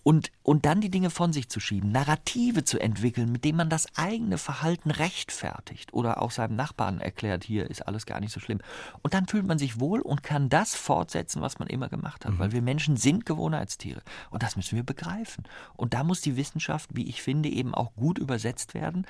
[0.03, 3.69] Und, und dann die Dinge von sich zu schieben, Narrative zu entwickeln, mit denen man
[3.69, 8.41] das eigene Verhalten rechtfertigt oder auch seinem Nachbarn erklärt, hier ist alles gar nicht so
[8.41, 8.59] schlimm.
[9.01, 12.33] Und dann fühlt man sich wohl und kann das fortsetzen, was man immer gemacht hat,
[12.33, 12.39] mhm.
[12.39, 14.01] weil wir Menschen sind Gewohnheitstiere.
[14.29, 15.45] Und das müssen wir begreifen.
[15.75, 19.07] Und da muss die Wissenschaft, wie ich finde, eben auch gut übersetzt werden.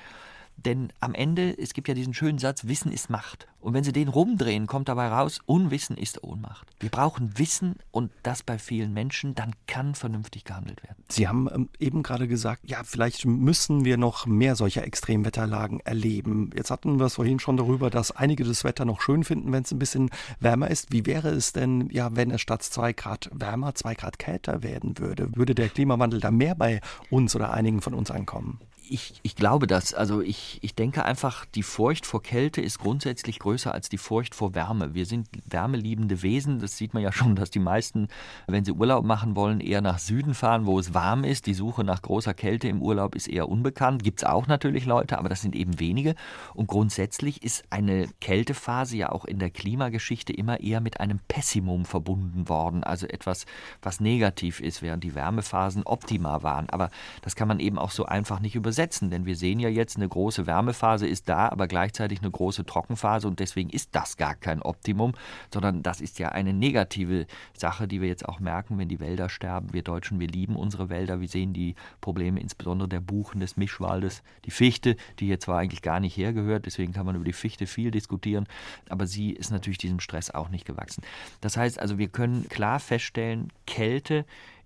[0.56, 3.46] Denn am Ende, es gibt ja diesen schönen Satz, Wissen ist Macht.
[3.60, 6.68] Und wenn Sie den rumdrehen, kommt dabei raus, Unwissen ist Ohnmacht.
[6.80, 11.02] Wir brauchen Wissen und das bei vielen Menschen, dann kann vernünftig gehandelt werden.
[11.08, 16.50] Sie haben ähm, eben gerade gesagt, ja, vielleicht müssen wir noch mehr solcher Extremwetterlagen erleben.
[16.54, 19.62] Jetzt hatten wir es vorhin schon darüber, dass einige das Wetter noch schön finden, wenn
[19.62, 20.92] es ein bisschen wärmer ist.
[20.92, 24.98] Wie wäre es denn, ja, wenn es statt zwei Grad wärmer, zwei Grad kälter werden
[24.98, 25.34] würde?
[25.34, 28.60] Würde der Klimawandel da mehr bei uns oder einigen von uns ankommen?
[28.88, 29.94] Ich, ich glaube das.
[29.94, 34.34] Also ich, ich denke einfach, die Furcht vor Kälte ist grundsätzlich größer als die Furcht
[34.34, 34.94] vor Wärme.
[34.94, 36.58] Wir sind wärmeliebende Wesen.
[36.58, 38.08] Das sieht man ja schon, dass die meisten,
[38.46, 41.46] wenn sie Urlaub machen wollen, eher nach Süden fahren, wo es warm ist.
[41.46, 44.02] Die Suche nach großer Kälte im Urlaub ist eher unbekannt.
[44.02, 46.14] Gibt es auch natürlich Leute, aber das sind eben wenige.
[46.54, 51.84] Und grundsätzlich ist eine Kältephase ja auch in der Klimageschichte immer eher mit einem Pessimum
[51.84, 52.84] verbunden worden.
[52.84, 53.46] Also etwas,
[53.82, 56.68] was negativ ist, während die Wärmephasen optimal waren.
[56.70, 56.90] Aber
[57.22, 59.96] das kann man eben auch so einfach nicht übersetzen übersetzen, denn wir sehen ja jetzt,
[59.96, 64.34] eine große Wärmephase ist da, aber gleichzeitig eine große Trockenphase und deswegen ist das gar
[64.34, 65.12] kein Optimum,
[65.52, 69.28] sondern das ist ja eine negative Sache, die wir jetzt auch merken, wenn die Wälder
[69.28, 69.72] sterben.
[69.72, 74.24] Wir Deutschen, wir lieben unsere Wälder, wir sehen die Probleme insbesondere der Buchen, des Mischwaldes,
[74.44, 77.68] die Fichte, die hier zwar eigentlich gar nicht hergehört, deswegen kann man über die Fichte
[77.68, 78.46] viel diskutieren,
[78.88, 81.04] aber sie ist natürlich diesem Stress auch nicht gewachsen.
[81.40, 84.24] Das heißt also, wir können klar feststellen, Kälte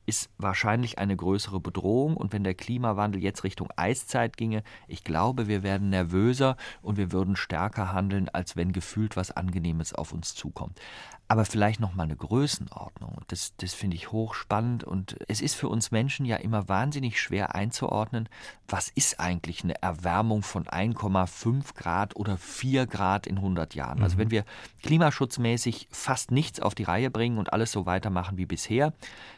[0.09, 2.17] ist wahrscheinlich eine größere Bedrohung.
[2.17, 7.13] Und wenn der Klimawandel jetzt Richtung Eiszeit ginge, ich glaube, wir werden nervöser und wir
[7.13, 10.81] würden stärker handeln, als wenn gefühlt was Angenehmes auf uns zukommt
[11.29, 13.21] aber vielleicht noch mal eine Größenordnung.
[13.29, 17.55] Das, das finde ich hochspannend und es ist für uns Menschen ja immer wahnsinnig schwer
[17.55, 18.31] einzuordnen,
[18.67, 24.03] was ist eigentlich eine Erwärmung von 1,5 Grad oder 4 Grad in 100 Jahren.
[24.03, 24.21] Also mhm.
[24.21, 24.45] wenn wir
[24.83, 28.95] klimaschutzmäßig fast nichts auf die Reihe bringen und alles so weitermachen wie bisher,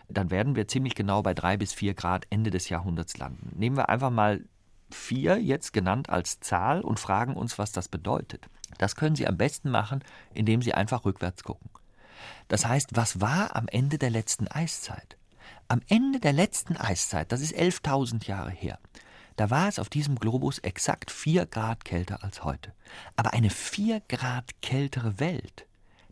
[0.08, 3.50] dann werden wir ziemlich genau bei 3 bis 4 Grad Ende des Jahrhunderts landen.
[3.58, 4.44] Nehmen wir einfach mal
[4.90, 8.48] 4 jetzt genannt als Zahl und fragen uns, was das bedeutet.
[8.78, 11.68] Das können Sie am besten machen, indem Sie einfach rückwärts gucken.
[12.48, 15.16] Das heißt, was war am Ende der letzten Eiszeit?
[15.68, 18.78] Am Ende der letzten Eiszeit, das ist 11.000 Jahre her,
[19.36, 22.74] da war es auf diesem Globus exakt 4 Grad kälter als heute.
[23.16, 25.66] Aber eine 4 Grad kältere Welt,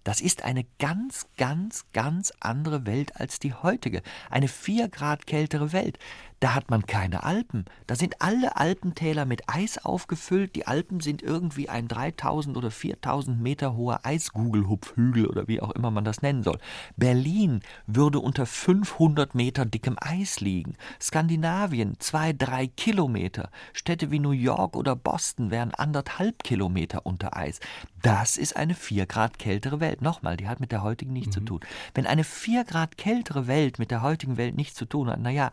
[0.08, 4.02] das ist eine ganz, ganz, ganz andere Welt als die heutige.
[4.30, 5.98] Eine 4 Grad kältere Welt.
[6.40, 7.64] Da hat man keine Alpen.
[7.88, 10.54] Da sind alle Alpentäler mit Eis aufgefüllt.
[10.54, 15.90] Die Alpen sind irgendwie ein 3000 oder 4000 Meter hoher Eisgugelhupfhügel oder wie auch immer
[15.90, 16.58] man das nennen soll.
[16.96, 20.76] Berlin würde unter 500 Meter dickem Eis liegen.
[21.00, 23.50] Skandinavien zwei, drei Kilometer.
[23.72, 27.58] Städte wie New York oder Boston wären anderthalb Kilometer unter Eis.
[28.02, 30.02] Das ist eine 4 Grad kältere Welt.
[30.02, 31.40] Nochmal, die hat mit der heutigen nichts mhm.
[31.40, 31.60] zu tun.
[31.94, 35.50] Wenn eine 4 Grad kältere Welt mit der heutigen Welt nichts zu tun hat, naja,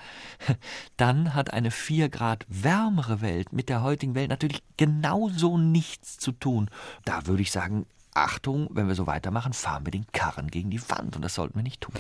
[0.98, 6.32] dann hat eine 4 Grad wärmere Welt mit der heutigen Welt natürlich genauso nichts zu
[6.32, 6.70] tun.
[7.04, 10.82] Da würde ich sagen, Achtung, wenn wir so weitermachen, fahren wir den Karren gegen die
[10.90, 11.94] Wand und das sollten wir nicht tun.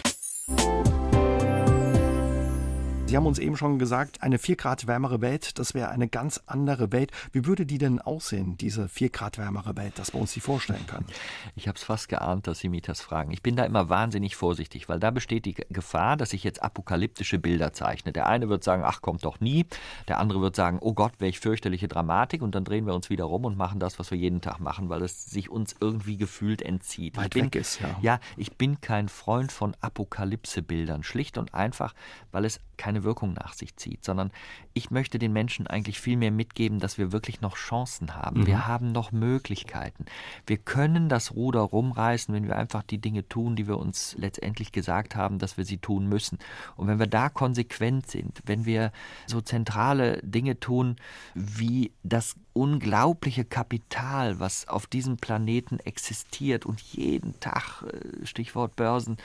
[3.07, 6.41] Sie haben uns eben schon gesagt, eine 4 Grad wärmere Welt, das wäre eine ganz
[6.47, 7.11] andere Welt.
[7.31, 10.85] Wie würde die denn aussehen, diese 4 Grad wärmere Welt, dass wir uns die vorstellen
[10.87, 11.05] können?
[11.57, 13.31] Ich habe es fast geahnt, dass Sie mich das fragen.
[13.31, 17.39] Ich bin da immer wahnsinnig vorsichtig, weil da besteht die Gefahr, dass ich jetzt apokalyptische
[17.39, 18.11] Bilder zeichne.
[18.11, 19.65] Der eine wird sagen, ach, kommt doch nie.
[20.07, 22.41] Der andere wird sagen, oh Gott, welch fürchterliche Dramatik.
[22.41, 24.89] Und dann drehen wir uns wieder rum und machen das, was wir jeden Tag machen,
[24.89, 27.15] weil es sich uns irgendwie gefühlt entzieht.
[27.17, 27.97] Weit bin, weg ist, ja.
[28.01, 31.03] Ja, ich bin kein Freund von Apokalypsebildern.
[31.03, 31.93] Schlicht und einfach,
[32.31, 32.59] weil es
[32.95, 34.31] keine Wirkung nach sich zieht, sondern
[34.73, 38.41] ich möchte den Menschen eigentlich viel mehr mitgeben, dass wir wirklich noch Chancen haben.
[38.41, 38.47] Mhm.
[38.47, 40.05] Wir haben noch Möglichkeiten.
[40.47, 44.71] Wir können das Ruder rumreißen, wenn wir einfach die Dinge tun, die wir uns letztendlich
[44.71, 46.39] gesagt haben, dass wir sie tun müssen.
[46.77, 48.93] Und wenn wir da konsequent sind, wenn wir
[49.27, 50.95] so zentrale Dinge tun,
[51.33, 59.17] wie das unglaubliche Kapital, was auf diesem Planeten existiert und jeden Tag, äh, Stichwort Börsen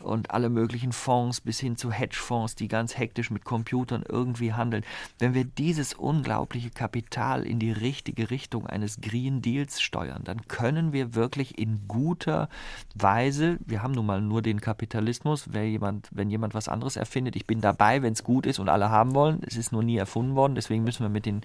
[0.00, 4.84] und alle möglichen Fonds bis hin zu Hedgefonds, die ganz hektisch mit Computern irgendwie handeln,
[5.20, 10.92] wenn wir dieses unglaubliche Kapital in die richtige Richtung eines Green Deals steuern, dann können
[10.92, 12.48] wir wirklich in guter
[12.96, 17.36] Weise, wir haben nun mal nur den Kapitalismus, wer jemand, wenn jemand was anderes erfindet,
[17.36, 19.98] ich bin dabei, wenn es gut ist und alle haben wollen, es ist nur nie
[19.98, 21.42] erfunden worden, deswegen müssen wir mit den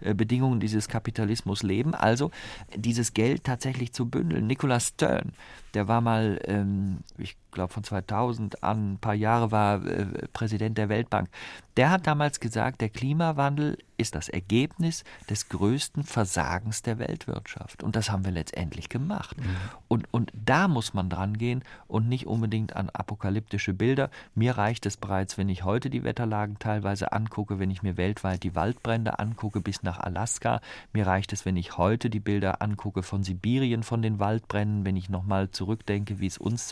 [0.00, 2.30] äh, Bedingungen dieses des Kapitalismus leben, also
[2.74, 4.46] dieses Geld tatsächlich zu bündeln.
[4.46, 5.32] Nicholas Stern,
[5.74, 10.78] der war mal, ähm, ich glaube von 2000 an, ein paar Jahre war äh, Präsident
[10.78, 11.28] der Weltbank.
[11.76, 17.82] Der hat damals gesagt, der Klimawandel ist das Ergebnis des größten Versagens der Weltwirtschaft.
[17.82, 19.38] Und das haben wir letztendlich gemacht.
[19.38, 19.56] Mhm.
[19.88, 24.10] Und, und da muss man dran gehen und nicht unbedingt an apokalyptische Bilder.
[24.34, 28.42] Mir reicht es bereits, wenn ich heute die Wetterlagen teilweise angucke, wenn ich mir weltweit
[28.42, 30.60] die Waldbrände angucke bis nach Alaska.
[30.92, 34.96] Mir reicht es, wenn ich heute die Bilder angucke von Sibirien, von den Waldbränden, wenn
[34.96, 36.68] ich nochmal zurückdenke, wie es uns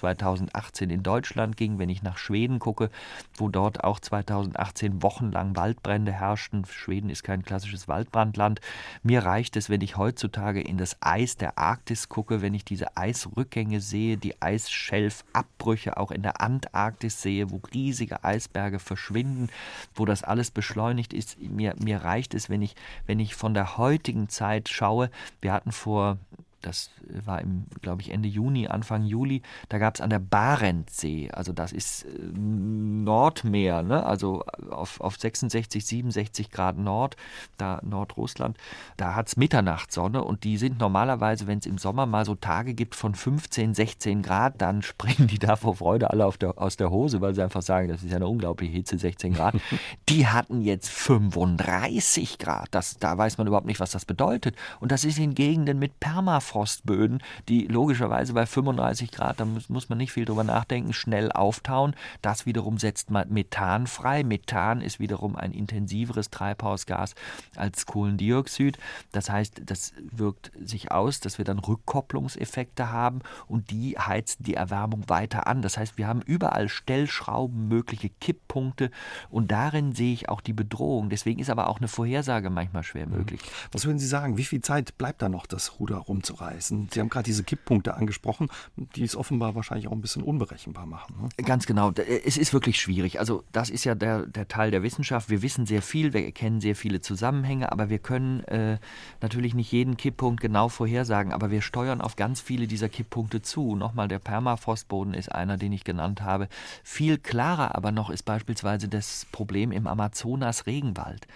[0.68, 2.90] 2018 in Deutschland ging, wenn ich nach Schweden gucke,
[3.34, 6.64] wo dort auch 2018 wochenlang Waldbrände herrschten.
[6.66, 8.60] Schweden ist kein klassisches Waldbrandland.
[9.02, 12.96] Mir reicht es, wenn ich heutzutage in das Eis der Arktis gucke, wenn ich diese
[12.96, 19.48] Eisrückgänge sehe, die Eisschelfabbrüche auch in der Antarktis sehe, wo riesige Eisberge verschwinden,
[19.94, 21.40] wo das alles beschleunigt ist.
[21.40, 22.74] Mir, mir reicht es, wenn ich,
[23.06, 25.10] wenn ich von der heutigen Zeit schaue.
[25.40, 26.18] Wir hatten vor
[26.62, 26.90] das
[27.24, 31.52] war im, glaube ich, Ende Juni, Anfang Juli, da gab es an der Barentssee, also
[31.52, 34.04] das ist äh, Nordmeer, ne?
[34.04, 37.16] also auf, auf 66, 67 Grad Nord,
[37.58, 38.56] da Nordrussland,
[38.96, 42.74] da hat es Mitternachtssonne und die sind normalerweise, wenn es im Sommer mal so Tage
[42.74, 46.90] gibt von 15, 16 Grad, dann springen die da vor Freude alle der, aus der
[46.90, 49.54] Hose, weil sie einfach sagen, das ist ja eine unglaubliche Hitze, 16 Grad.
[50.08, 54.90] die hatten jetzt 35 Grad, das, da weiß man überhaupt nicht, was das bedeutet und
[54.90, 59.98] das ist in Gegenden mit Permafrost Permafrostböden, die logischerweise bei 35 Grad, da muss man
[59.98, 61.94] nicht viel drüber nachdenken, schnell auftauen.
[62.22, 64.24] Das wiederum setzt Methan frei.
[64.24, 67.14] Methan ist wiederum ein intensiveres Treibhausgas
[67.56, 68.78] als Kohlendioxid.
[69.12, 74.54] Das heißt, das wirkt sich aus, dass wir dann Rückkopplungseffekte haben und die heizen die
[74.54, 75.62] Erwärmung weiter an.
[75.62, 78.90] Das heißt, wir haben überall Stellschrauben, mögliche Kipppunkte
[79.30, 81.10] und darin sehe ich auch die Bedrohung.
[81.10, 83.40] Deswegen ist aber auch eine Vorhersage manchmal schwer möglich.
[83.72, 86.37] Was würden Sie sagen, wie viel Zeit bleibt da noch, das Ruder rumzureißen?
[86.40, 86.88] Reißen.
[86.92, 91.14] Sie haben gerade diese Kipppunkte angesprochen, die es offenbar wahrscheinlich auch ein bisschen unberechenbar machen.
[91.22, 91.44] Ne?
[91.44, 91.92] Ganz genau.
[91.92, 93.18] Es ist wirklich schwierig.
[93.20, 95.30] Also das ist ja der, der Teil der Wissenschaft.
[95.30, 98.78] Wir wissen sehr viel, wir erkennen sehr viele Zusammenhänge, aber wir können äh,
[99.20, 103.76] natürlich nicht jeden Kipppunkt genau vorhersagen, aber wir steuern auf ganz viele dieser Kipppunkte zu.
[103.76, 106.48] Nochmal, der Permafrostboden ist einer, den ich genannt habe.
[106.82, 111.26] Viel klarer aber noch ist beispielsweise das Problem im Amazonas-Regenwald.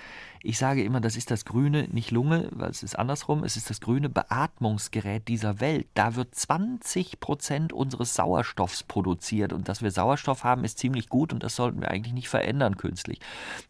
[0.45, 3.71] Ich sage immer, das ist das grüne, nicht Lunge, weil es ist andersrum, es ist
[3.71, 5.87] das grüne Beatmungsgerät dieser Welt.
[5.95, 11.33] Da wird 20 Prozent unseres Sauerstoffs produziert und dass wir Sauerstoff haben, ist ziemlich gut
[11.33, 13.21] und das sollten wir eigentlich nicht verändern künstlich.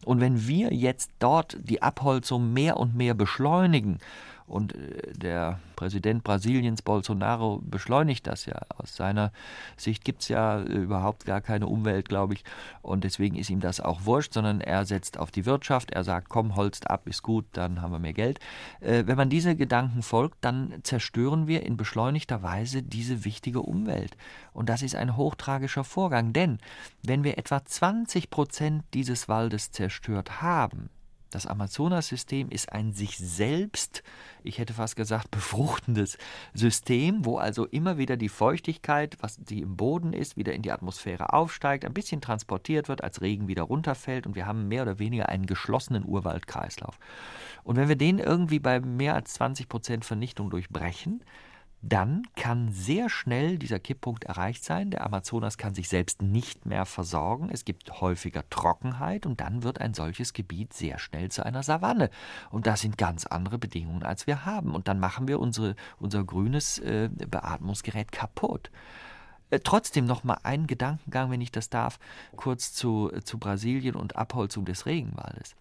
[0.03, 3.99] Und wenn wir jetzt dort die Abholzung mehr und mehr beschleunigen,
[4.53, 8.61] und äh, der Präsident Brasiliens, Bolsonaro, beschleunigt das ja.
[8.77, 9.31] Aus seiner
[9.77, 12.43] Sicht gibt es ja überhaupt gar keine Umwelt, glaube ich.
[12.83, 15.89] Und deswegen ist ihm das auch wurscht, sondern er setzt auf die Wirtschaft.
[15.89, 18.39] Er sagt, komm, holst ab, ist gut, dann haben wir mehr Geld.
[18.79, 24.15] Äh, wenn man diese Gedanken folgt, dann zerstören wir in beschleunigter Weise diese wichtige Umwelt.
[24.53, 26.31] Und das ist ein hochtragischer Vorgang.
[26.31, 26.59] Denn
[27.01, 30.89] wenn wir etwa 20 Prozent dieses Waldes zerstört haben,
[31.33, 34.03] das Amazonas-System ist ein sich selbst,
[34.43, 36.17] ich hätte fast gesagt, befruchtendes
[36.53, 40.71] System, wo also immer wieder die Feuchtigkeit, was die im Boden ist, wieder in die
[40.71, 44.99] Atmosphäre aufsteigt, ein bisschen transportiert wird, als Regen wieder runterfällt und wir haben mehr oder
[44.99, 46.99] weniger einen geschlossenen Urwaldkreislauf.
[47.63, 51.23] Und wenn wir den irgendwie bei mehr als 20 Prozent Vernichtung durchbrechen,
[51.85, 54.89] dann kann sehr schnell dieser Kipppunkt erreicht sein.
[54.89, 57.49] Der Amazonas kann sich selbst nicht mehr versorgen.
[57.51, 62.09] Es gibt häufiger Trockenheit und dann wird ein solches Gebiet sehr schnell zu einer Savanne.
[62.51, 64.73] Und das sind ganz andere Bedingungen, als wir haben.
[64.73, 68.71] Und dann machen wir unsere, unser grünes äh, Beatmungsgerät kaputt.
[69.49, 71.99] Äh, trotzdem noch mal einen Gedankengang, wenn ich das darf,
[72.37, 75.53] kurz zu, zu Brasilien und Abholzung des Regenwaldes.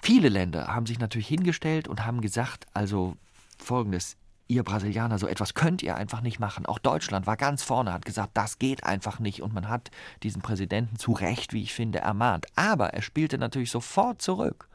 [0.00, 3.16] Viele Länder haben sich natürlich hingestellt und haben gesagt, also
[3.58, 4.16] folgendes,
[4.48, 6.66] ihr Brasilianer, so etwas könnt ihr einfach nicht machen.
[6.66, 9.42] Auch Deutschland war ganz vorne, hat gesagt, das geht einfach nicht.
[9.42, 9.90] Und man hat
[10.22, 12.46] diesen Präsidenten zu Recht, wie ich finde, ermahnt.
[12.56, 14.68] Aber er spielte natürlich sofort zurück.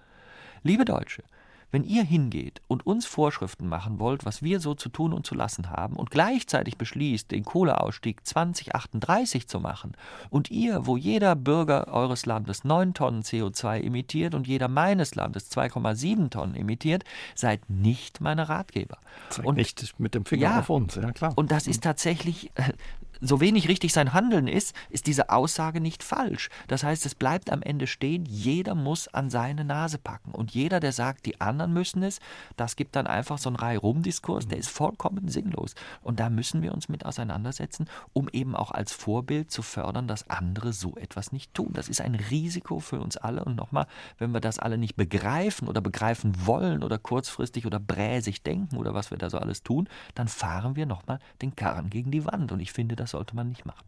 [0.63, 1.23] Liebe Deutsche,
[1.71, 5.35] wenn ihr hingeht und uns Vorschriften machen wollt, was wir so zu tun und zu
[5.35, 9.93] lassen haben und gleichzeitig beschließt, den Kohleausstieg 2038 zu machen
[10.29, 15.51] und ihr, wo jeder Bürger eures Landes 9 Tonnen CO2 emittiert und jeder meines Landes
[15.51, 17.03] 2,7 Tonnen emittiert,
[17.35, 18.97] seid nicht meine Ratgeber.
[19.29, 21.33] Zeigt und nicht mit dem Finger ja, auf uns, ja klar.
[21.35, 22.73] Und das ist tatsächlich äh,
[23.21, 26.49] so wenig richtig sein Handeln ist, ist diese Aussage nicht falsch.
[26.67, 30.31] Das heißt, es bleibt am Ende stehen, jeder muss an seine Nase packen.
[30.31, 32.19] Und jeder, der sagt, die anderen müssen es,
[32.55, 35.75] das gibt dann einfach so einen Reihe-Rum-Diskurs, der ist vollkommen sinnlos.
[36.01, 40.29] Und da müssen wir uns mit auseinandersetzen, um eben auch als Vorbild zu fördern, dass
[40.29, 41.71] andere so etwas nicht tun.
[41.73, 43.43] Das ist ein Risiko für uns alle.
[43.43, 48.43] Und nochmal, wenn wir das alle nicht begreifen oder begreifen wollen oder kurzfristig oder bräsig
[48.43, 52.11] denken oder was wir da so alles tun, dann fahren wir nochmal den Karren gegen
[52.11, 52.51] die Wand.
[52.51, 53.85] Und ich finde, das das sollte man nicht machen.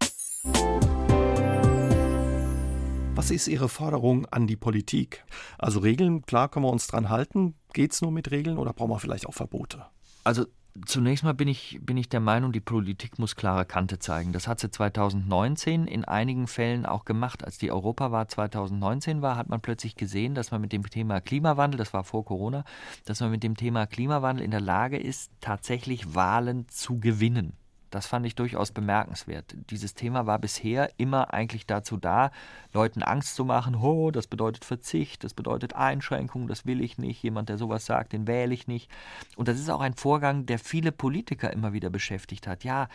[3.16, 5.26] Was ist Ihre Forderung an die Politik?
[5.58, 7.56] Also Regeln, klar können wir uns dran halten.
[7.74, 9.86] Geht es nur mit Regeln oder brauchen wir vielleicht auch Verbote?
[10.24, 10.46] Also
[10.86, 14.32] Zunächst mal bin ich, bin ich der Meinung, die Politik muss klare Kante zeigen.
[14.32, 17.44] Das hat sie 2019 in einigen Fällen auch gemacht.
[17.44, 21.80] Als die Europawahl 2019 war, hat man plötzlich gesehen, dass man mit dem Thema Klimawandel,
[21.80, 22.64] das war vor Corona,
[23.04, 27.54] dass man mit dem Thema Klimawandel in der Lage ist, tatsächlich Wahlen zu gewinnen.
[27.90, 29.56] Das fand ich durchaus bemerkenswert.
[29.70, 32.32] Dieses Thema war bisher immer eigentlich dazu da,
[32.74, 37.24] Leuten Angst zu machen, oh, das bedeutet Verzicht, das bedeutet Einschränkung, das will ich nicht,
[37.24, 38.90] jemand, der sowas sagt, den wähle ich nicht.
[39.36, 42.64] Und das ist auch ein Vorgang, der viele Politiker immer wieder beschäftigt hat.
[42.64, 42.88] Ja,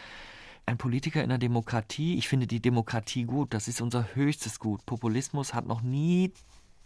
[0.66, 4.86] ein Politiker in der Demokratie, ich finde die Demokratie gut, das ist unser höchstes Gut.
[4.86, 6.32] Populismus hat noch nie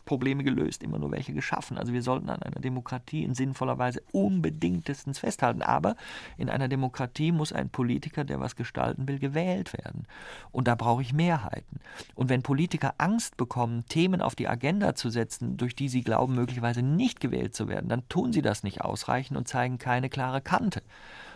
[0.09, 1.77] Probleme gelöst, immer nur welche geschaffen.
[1.77, 5.61] Also wir sollten an einer Demokratie in sinnvoller Weise unbedingtestens festhalten.
[5.61, 5.97] Aber
[6.39, 10.07] in einer Demokratie muss ein Politiker, der was gestalten will, gewählt werden.
[10.51, 11.81] Und da brauche ich Mehrheiten.
[12.15, 16.35] Und wenn Politiker Angst bekommen, Themen auf die Agenda zu setzen, durch die sie glauben,
[16.35, 20.41] möglicherweise nicht gewählt zu werden, dann tun sie das nicht ausreichend und zeigen keine klare
[20.41, 20.81] Kante.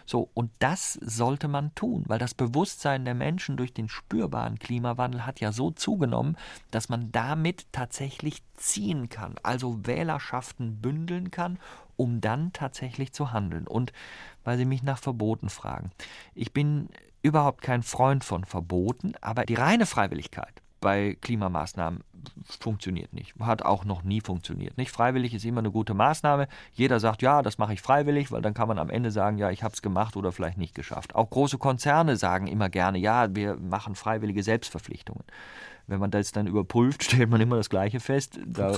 [0.06, 5.26] So, und das sollte man tun, weil das Bewusstsein der Menschen durch den spürbaren Klimawandel
[5.26, 6.36] hat ja so zugenommen,
[6.70, 11.58] dass man damit tatsächlich ziehen kann, also Wählerschaften bündeln kann,
[11.96, 13.66] um dann tatsächlich zu handeln.
[13.66, 13.92] Und
[14.44, 15.90] weil Sie mich nach Verboten fragen,
[16.34, 16.88] ich bin
[17.22, 22.04] überhaupt kein Freund von Verboten, aber die reine Freiwilligkeit bei Klimamaßnahmen
[22.60, 23.34] funktioniert nicht.
[23.40, 24.76] Hat auch noch nie funktioniert.
[24.76, 26.48] Nicht freiwillig ist immer eine gute Maßnahme.
[26.74, 29.50] Jeder sagt, ja, das mache ich freiwillig, weil dann kann man am Ende sagen, ja,
[29.50, 31.14] ich habe es gemacht oder vielleicht nicht geschafft.
[31.14, 35.24] Auch große Konzerne sagen immer gerne, ja, wir machen freiwillige Selbstverpflichtungen.
[35.88, 38.38] Wenn man das dann überprüft, stellt man immer das Gleiche fest.
[38.46, 38.76] Da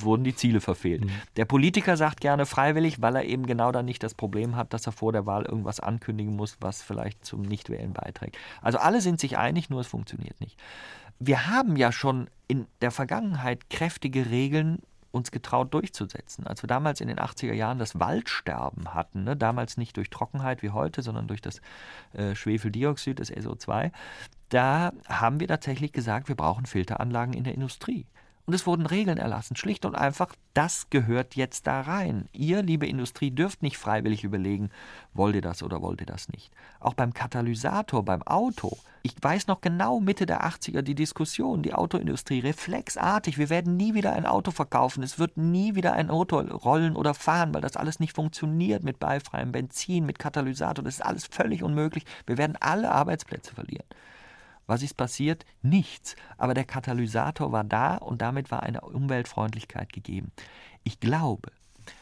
[0.00, 1.04] wurden die Ziele verfehlt.
[1.04, 1.10] Mhm.
[1.36, 4.86] Der Politiker sagt gerne freiwillig, weil er eben genau dann nicht das Problem hat, dass
[4.86, 8.36] er vor der Wahl irgendwas ankündigen muss, was vielleicht zum Nichtwählen beiträgt.
[8.60, 10.58] Also alle sind sich einig, nur es funktioniert nicht
[11.26, 14.78] wir haben ja schon in der Vergangenheit kräftige Regeln
[15.10, 16.46] uns getraut durchzusetzen.
[16.46, 20.62] Als wir damals in den 80er Jahren das Waldsterben hatten, ne, damals nicht durch Trockenheit
[20.62, 21.60] wie heute, sondern durch das
[22.14, 23.92] äh, Schwefeldioxid, das SO2,
[24.48, 28.06] da haben wir tatsächlich gesagt, wir brauchen Filteranlagen in der Industrie.
[28.52, 32.28] Und es wurden Regeln erlassen, schlicht und einfach, das gehört jetzt da rein.
[32.34, 34.68] Ihr, liebe Industrie, dürft nicht freiwillig überlegen,
[35.14, 36.50] wollt ihr das oder wollt ihr das nicht.
[36.78, 38.76] Auch beim Katalysator, beim Auto.
[39.02, 43.94] Ich weiß noch genau Mitte der 80er die Diskussion, die Autoindustrie, reflexartig, wir werden nie
[43.94, 47.78] wieder ein Auto verkaufen, es wird nie wieder ein Auto rollen oder fahren, weil das
[47.78, 52.04] alles nicht funktioniert mit beifreiem Benzin, mit Katalysator, das ist alles völlig unmöglich.
[52.26, 53.86] Wir werden alle Arbeitsplätze verlieren.
[54.72, 55.44] Was ist passiert?
[55.60, 56.16] Nichts.
[56.38, 60.32] Aber der Katalysator war da und damit war eine Umweltfreundlichkeit gegeben.
[60.82, 61.52] Ich glaube,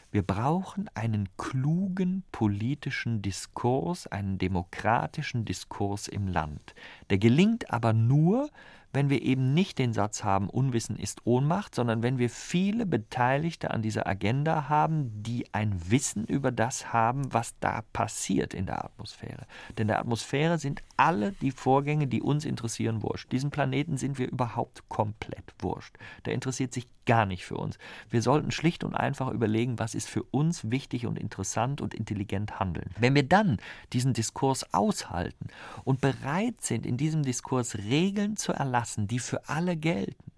[0.09, 6.73] wir brauchen einen klugen politischen Diskurs, einen demokratischen Diskurs im Land.
[7.09, 8.49] Der gelingt aber nur,
[8.93, 13.71] wenn wir eben nicht den Satz haben, Unwissen ist Ohnmacht, sondern wenn wir viele Beteiligte
[13.71, 18.83] an dieser Agenda haben, die ein Wissen über das haben, was da passiert in der
[18.83, 19.45] Atmosphäre.
[19.77, 23.31] Denn der Atmosphäre sind alle die Vorgänge, die uns interessieren, wurscht.
[23.31, 25.95] Diesen Planeten sind wir überhaupt komplett wurscht.
[26.25, 27.77] Der interessiert sich gar nicht für uns.
[28.09, 32.59] Wir sollten schlicht und einfach überlegen, was ist für uns wichtig und interessant und intelligent
[32.59, 32.89] handeln.
[32.99, 33.57] Wenn wir dann
[33.91, 35.47] diesen Diskurs aushalten
[35.83, 40.31] und bereit sind, in diesem Diskurs Regeln zu erlassen, die für alle gelten,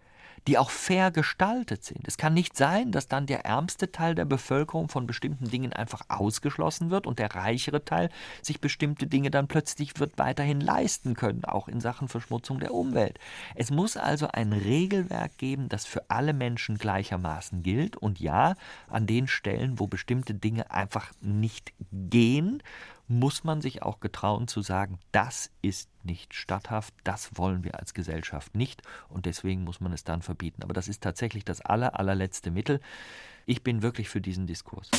[0.48, 2.06] die auch fair gestaltet sind.
[2.08, 6.02] Es kann nicht sein, dass dann der ärmste Teil der Bevölkerung von bestimmten Dingen einfach
[6.10, 8.10] ausgeschlossen wird und der reichere Teil
[8.42, 13.20] sich bestimmte Dinge dann plötzlich wird weiterhin leisten können, auch in Sachen Verschmutzung der Umwelt.
[13.56, 18.56] Es muss also ein Regelwerk geben, das für alle Menschen gleichermaßen gilt und ja,
[18.90, 22.62] an den Stellen, wo bestimmte Dinge einfach nicht gehen,
[23.08, 27.94] muss man sich auch getrauen zu sagen, das ist nicht statthaft, das wollen wir als
[27.94, 30.64] Gesellschaft nicht und deswegen muss man es dann verbieten.
[30.64, 32.80] Aber das ist tatsächlich das aller, allerletzte Mittel.
[33.46, 34.90] Ich bin wirklich für diesen Diskurs.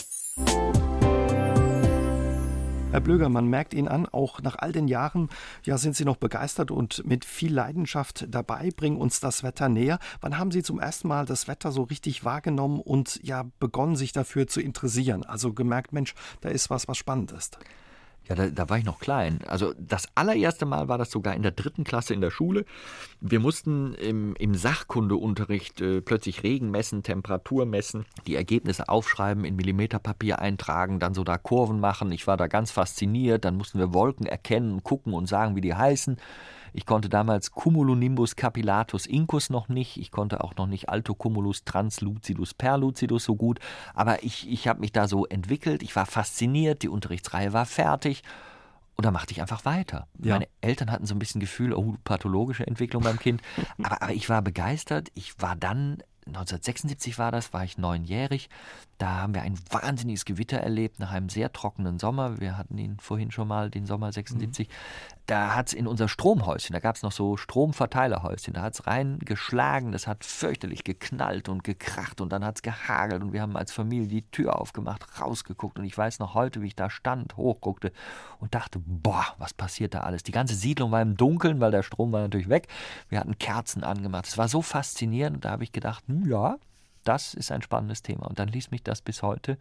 [2.95, 5.29] Herr Blöger, man merkt Ihnen an, auch nach all den Jahren,
[5.65, 9.99] ja, sind Sie noch begeistert und mit viel Leidenschaft dabei, bringen uns das Wetter näher.
[10.21, 14.13] Wann haben Sie zum ersten Mal das Wetter so richtig wahrgenommen und ja, begonnen, sich
[14.13, 15.25] dafür zu interessieren?
[15.25, 17.59] Also gemerkt, Mensch, da ist was, was spannend ist.
[18.29, 19.41] Ja, da, da, war ich noch klein.
[19.47, 22.65] Also das allererste Mal war das sogar in der dritten Klasse in der Schule.
[23.21, 29.57] Wir mussten im, im Sachkundeunterricht äh, plötzlich Regen messen, Temperatur messen, die Ergebnisse aufschreiben, in
[29.57, 32.13] Millimeterpapier eintragen, dann so da Kurven machen.
[32.13, 33.45] Ich war da ganz fasziniert.
[33.45, 36.17] Dann mussten wir Wolken erkennen, gucken und sagen, wie die heißen.
[36.77, 39.97] Ich konnte damals Cumulonimbus capillatus incus noch nicht.
[39.97, 43.61] Ich konnte auch noch nicht Altocumulus translucidus perlucidus so gut.
[43.95, 45.85] Aber ich, ich habe mich da so entwickelt.
[45.85, 46.83] Ich war fasziniert.
[46.83, 48.25] Die Unterrichtsreihe war fertig.
[48.97, 50.09] Und da machte ich einfach weiter.
[50.19, 50.35] Ja.
[50.35, 53.41] Meine Eltern hatten so ein bisschen Gefühl, oh, pathologische Entwicklung beim Kind.
[53.83, 55.13] aber, aber ich war begeistert.
[55.15, 58.49] Ich war dann 1976 war das, war ich neunjährig.
[59.05, 62.41] Da haben wir ein wahnsinniges Gewitter erlebt nach einem sehr trockenen Sommer.
[62.41, 64.67] Wir hatten ihn vorhin schon mal, den Sommer 76.
[64.67, 64.73] Mhm.
[65.27, 68.87] Da hat es in unser Stromhäuschen, da gab es noch so Stromverteilerhäuschen, da hat es
[68.87, 73.59] reingeschlagen, das hat fürchterlich geknallt und gekracht und dann hat es gehagelt und wir haben
[73.59, 77.37] als Familie die Tür aufgemacht, rausgeguckt und ich weiß noch heute, wie ich da stand,
[77.37, 77.93] hochguckte
[78.41, 80.23] und dachte, boah, was passiert da alles?
[80.23, 82.69] Die ganze Siedlung war im Dunkeln, weil der Strom war natürlich weg.
[83.11, 84.27] Wir hatten Kerzen angemacht.
[84.27, 86.57] Es war so faszinierend und da habe ich gedacht, hm, ja,
[87.05, 88.27] das ist ein spannendes Thema.
[88.27, 89.59] Und dann ließ mich das bis heute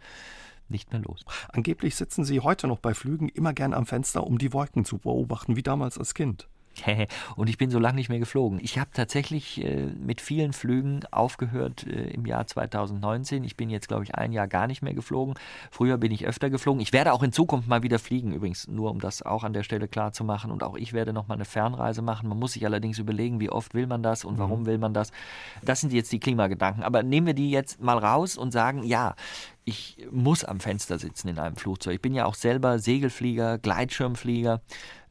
[0.70, 1.26] nicht mehr los.
[1.50, 4.98] Angeblich sitzen Sie heute noch bei Flügen immer gern am Fenster, um die Wolken zu
[4.98, 6.48] beobachten, wie damals als Kind.
[7.36, 8.60] Und ich bin so lange nicht mehr geflogen.
[8.62, 13.44] Ich habe tatsächlich äh, mit vielen Flügen aufgehört äh, im Jahr 2019.
[13.44, 15.36] Ich bin jetzt, glaube ich, ein Jahr gar nicht mehr geflogen.
[15.72, 16.82] Früher bin ich öfter geflogen.
[16.82, 19.64] Ich werde auch in Zukunft mal wieder fliegen, übrigens, nur um das auch an der
[19.64, 20.52] Stelle klar zu machen.
[20.52, 22.30] Und auch ich werde noch mal eine Fernreise machen.
[22.30, 24.66] Man muss sich allerdings überlegen, wie oft will man das und warum mhm.
[24.66, 25.12] will man das.
[25.62, 26.84] Das sind jetzt die Klimagedanken.
[26.84, 29.16] Aber nehmen wir die jetzt mal raus und sagen, ja,
[29.66, 31.96] ich muss am Fenster sitzen in einem Flugzeug.
[31.96, 34.62] Ich bin ja auch selber Segelflieger, Gleitschirmflieger.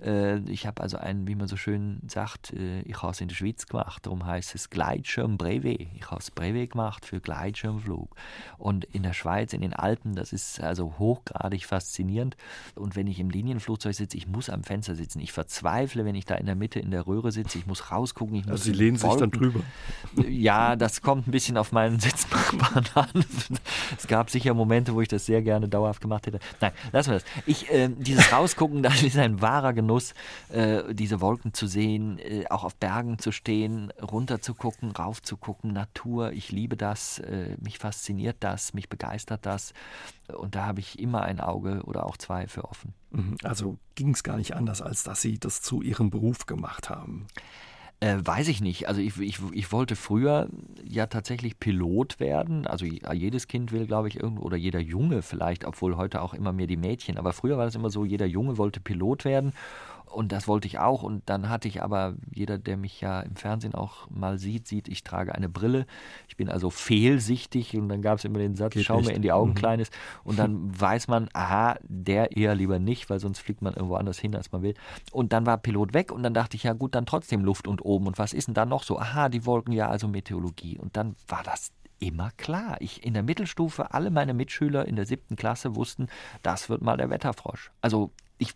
[0.05, 3.28] Äh, ich habe also einen, wie man so schön sagt, äh, ich habe es in
[3.28, 5.88] der Schweiz gemacht, darum heißt es Gleitschirm Brevet.
[5.94, 8.14] Ich habe es Brevet gemacht für Gleitschirmflug.
[8.59, 12.36] Und in der Schweiz, in den Alpen, das ist also hochgradig faszinierend.
[12.74, 15.20] Und wenn ich im Linienflugzeug sitze, ich muss am Fenster sitzen.
[15.20, 17.59] Ich verzweifle, wenn ich da in der Mitte in der Röhre sitze.
[17.59, 18.36] Ich muss rausgucken.
[18.36, 19.61] Ich muss also Sie lehnen sich dann drüber.
[20.28, 23.24] Ja, das kommt ein bisschen auf meinen Sitzbahn an.
[23.96, 26.40] Es gab sicher Momente, wo ich das sehr gerne dauerhaft gemacht hätte.
[26.61, 27.24] Nein, lassen wir das.
[27.47, 30.14] Ich, äh, dieses Rausgucken, das ist ein wahrer Genuss
[30.51, 35.22] äh, diese Wolken zu sehen, äh, auch auf Bergen zu stehen, runter zu gucken, rauf
[35.22, 36.32] zu gucken, Natur.
[36.32, 39.72] Ich liebe das, äh, mich fasziniert das, mich begeistert das.
[40.28, 42.95] Und da habe ich immer ein Auge oder auch zwei für offen.
[43.11, 43.36] Mhm.
[43.43, 47.26] Also ging es gar nicht anders, als dass Sie das zu Ihrem Beruf gemacht haben.
[48.03, 48.88] Äh, weiß ich nicht.
[48.88, 50.48] Also ich, ich, ich wollte früher
[50.84, 52.66] ja tatsächlich Pilot werden.
[52.66, 56.53] Also jedes Kind will, glaube ich, irgendwo, oder jeder Junge vielleicht, obwohl heute auch immer
[56.53, 57.16] mehr die Mädchen.
[57.16, 59.53] Aber früher war das immer so, jeder Junge wollte Pilot werden.
[60.07, 61.03] Und das wollte ich auch.
[61.03, 64.88] Und dann hatte ich aber, jeder, der mich ja im Fernsehen auch mal sieht, sieht,
[64.88, 65.86] ich trage eine Brille.
[66.28, 67.76] Ich bin also fehlsichtig.
[67.76, 69.09] Und dann gab es immer den Satz, Geht schau nicht.
[69.09, 69.55] mir in die Augen, mhm.
[69.55, 69.90] Kleines.
[70.24, 74.18] Und dann weiß man, aha, der eher lieber nicht, weil sonst fliegt man irgendwo anders
[74.18, 74.74] hin, als man will.
[75.12, 76.12] Und dann war Pilot weg.
[76.12, 78.07] Und dann dachte ich, ja gut, dann trotzdem Luft und oben.
[78.07, 78.98] Und was ist denn dann noch so?
[78.98, 80.78] Aha, die Wolken, ja, also Meteorologie.
[80.78, 81.72] Und dann war das
[82.03, 82.76] immer klar.
[82.80, 86.09] Ich in der Mittelstufe, alle meine Mitschüler in der siebten Klasse wussten,
[86.42, 87.70] das wird mal der Wetterfrosch.
[87.80, 88.11] Also
[88.43, 88.55] ich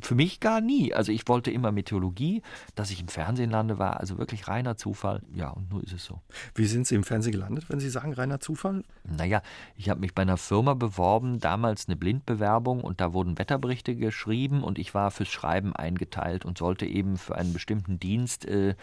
[0.00, 0.92] für mich gar nie.
[0.92, 2.42] Also ich wollte immer Meteorologie,
[2.74, 5.22] dass ich im Fernsehen lande, war also wirklich reiner Zufall.
[5.32, 6.20] Ja, und nur ist es so.
[6.54, 8.82] Wie sind Sie im Fernsehen gelandet, wenn Sie sagen reiner Zufall?
[9.04, 9.42] Naja,
[9.76, 14.62] ich habe mich bei einer Firma beworben, damals eine Blindbewerbung und da wurden Wetterberichte geschrieben
[14.62, 18.74] und ich war fürs Schreiben eingeteilt und sollte eben für einen bestimmten Dienst äh,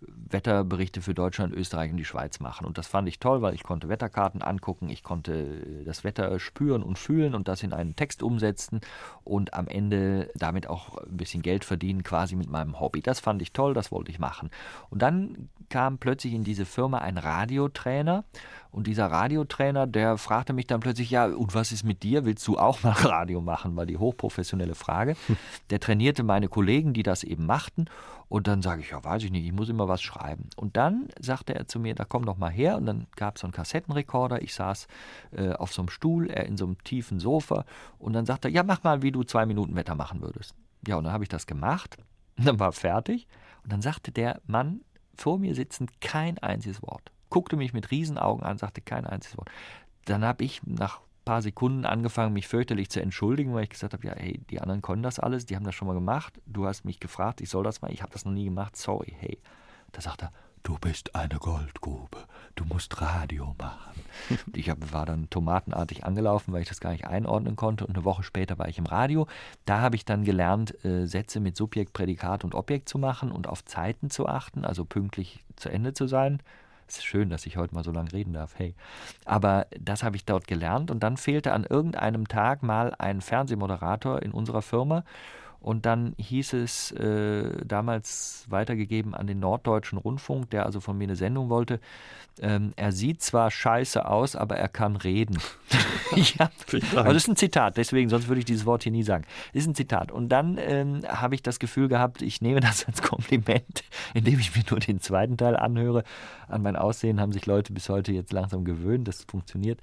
[0.00, 2.66] Wetterberichte für Deutschland, Österreich und die Schweiz machen.
[2.66, 6.38] Und das fand ich toll, weil ich konnte Wetterkarten angucken, ich konnte äh, das Wetter
[6.38, 8.80] spüren und fühlen und das in einen Text umsetzen
[9.24, 9.89] und am Ende
[10.34, 13.00] damit auch ein bisschen Geld verdienen, quasi mit meinem Hobby.
[13.00, 14.50] Das fand ich toll, das wollte ich machen.
[14.90, 18.24] Und dann kam plötzlich in diese Firma ein Radiotrainer
[18.72, 22.24] und dieser Radiotrainer, der fragte mich dann plötzlich, ja, und was ist mit dir?
[22.24, 23.76] Willst du auch mal Radio machen?
[23.76, 25.16] War die hochprofessionelle Frage.
[25.70, 27.86] Der trainierte meine Kollegen, die das eben machten.
[28.30, 30.48] Und dann sage ich, ja, weiß ich nicht, ich muss immer was schreiben.
[30.56, 32.78] Und dann sagte er zu mir, da komm doch mal her.
[32.78, 34.40] Und dann gab es so einen Kassettenrekorder.
[34.40, 34.88] Ich saß
[35.32, 37.66] äh, auf so einem Stuhl, er in so einem tiefen Sofa.
[37.98, 40.54] Und dann sagte er, ja, mach mal, wie du zwei Minuten Wetter machen würdest.
[40.86, 41.98] Ja, und dann habe ich das gemacht.
[42.38, 43.28] Und dann war fertig.
[43.64, 44.80] Und dann sagte der Mann
[45.14, 49.50] vor mir sitzend kein einziges Wort guckte mich mit Riesenaugen an, sagte kein einziges Wort.
[50.04, 51.00] Dann habe ich nach
[51.30, 54.82] paar Sekunden angefangen, mich fürchterlich zu entschuldigen, weil ich gesagt habe, ja, hey, die anderen
[54.82, 56.40] können das alles, die haben das schon mal gemacht.
[56.44, 59.14] Du hast mich gefragt, ich soll das mal, ich habe das noch nie gemacht, sorry,
[59.16, 59.38] hey.
[59.92, 60.32] Da sagt er,
[60.64, 62.18] du bist eine Goldgrube,
[62.56, 64.02] du musst Radio machen.
[64.56, 68.04] ich hab, war dann tomatenartig angelaufen, weil ich das gar nicht einordnen konnte und eine
[68.04, 69.28] Woche später war ich im Radio.
[69.66, 73.46] Da habe ich dann gelernt, äh, Sätze mit Subjekt, Prädikat und Objekt zu machen und
[73.46, 76.42] auf Zeiten zu achten, also pünktlich zu Ende zu sein.
[76.90, 78.74] Es ist schön, dass ich heute mal so lange reden darf, hey.
[79.24, 84.20] Aber das habe ich dort gelernt und dann fehlte an irgendeinem Tag mal ein Fernsehmoderator
[84.22, 85.04] in unserer Firma
[85.60, 91.04] und dann hieß es äh, damals weitergegeben an den Norddeutschen Rundfunk, der also von mir
[91.04, 91.80] eine Sendung wollte.
[92.40, 95.38] Ähm, er sieht zwar scheiße aus, aber er kann reden.
[96.16, 96.50] ja,
[96.96, 99.24] aber das ist ein Zitat, deswegen, sonst würde ich dieses Wort hier nie sagen.
[99.52, 100.10] Das ist ein Zitat.
[100.10, 103.84] Und dann ähm, habe ich das Gefühl gehabt, ich nehme das als Kompliment,
[104.14, 106.04] indem ich mir nur den zweiten Teil anhöre.
[106.48, 109.80] An mein Aussehen haben sich Leute bis heute jetzt langsam gewöhnt, das funktioniert.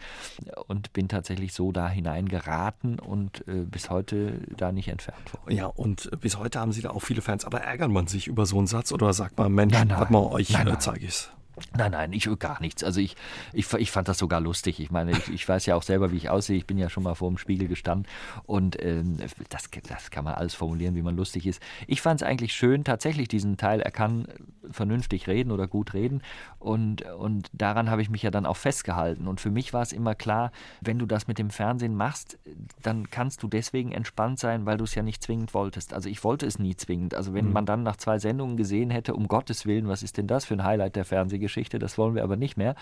[0.68, 5.56] Und bin tatsächlich so da hineingeraten und äh, bis heute da nicht entfernt worden.
[5.56, 7.46] Ja, und bis heute haben Sie da auch viele Fans.
[7.46, 9.98] Aber ärgert man sich über so einen Satz oder sagt man, Mensch, nein, nein.
[9.98, 11.32] hat man euch, äh, zeige ich es?
[11.76, 12.84] Nein, nein, ich gar nichts.
[12.84, 13.16] Also ich,
[13.54, 14.80] ich, ich fand das sogar lustig.
[14.80, 16.58] Ich meine, ich, ich weiß ja auch selber, wie ich aussehe.
[16.58, 18.08] Ich bin ja schon mal vor dem Spiegel gestanden
[18.46, 19.18] und ähm,
[19.50, 21.62] das, das kann man alles formulieren, wie man lustig ist.
[21.88, 24.28] Ich fand es eigentlich schön, tatsächlich diesen Teil, er kann
[24.70, 26.22] vernünftig reden oder gut reden
[26.60, 29.28] und, und daran habe ich mich ja dann auch festgehalten.
[29.28, 30.52] Und für mich war es immer klar,
[30.82, 32.38] wenn du das mit dem Fernsehen machst,
[32.84, 35.94] dann kannst du deswegen entspannt sein, weil du es ja nicht zwingend wolltest.
[35.94, 37.16] Also ich wollte es nie zwingend.
[37.16, 37.54] Also wenn mhm.
[37.54, 40.54] man dann nach zwei Sendungen gesehen hätte, um Gottes Willen, was ist denn das für
[40.54, 41.47] ein Highlight der Fernsehgeschichte?
[41.48, 42.76] Geschichte, das wollen wir aber nicht mehr,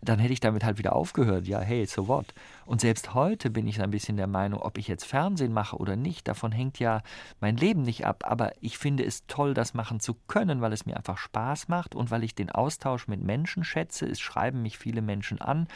[0.00, 1.46] dann hätte ich damit halt wieder aufgehört.
[1.46, 2.34] Ja, hey, so what?
[2.64, 5.96] Und selbst heute bin ich ein bisschen der Meinung, ob ich jetzt Fernsehen mache oder
[5.96, 7.02] nicht, davon hängt ja
[7.40, 8.24] mein Leben nicht ab.
[8.26, 11.94] Aber ich finde es toll, das machen zu können, weil es mir einfach Spaß macht
[11.94, 14.06] und weil ich den Austausch mit Menschen schätze.
[14.06, 15.66] Es schreiben mich viele Menschen an.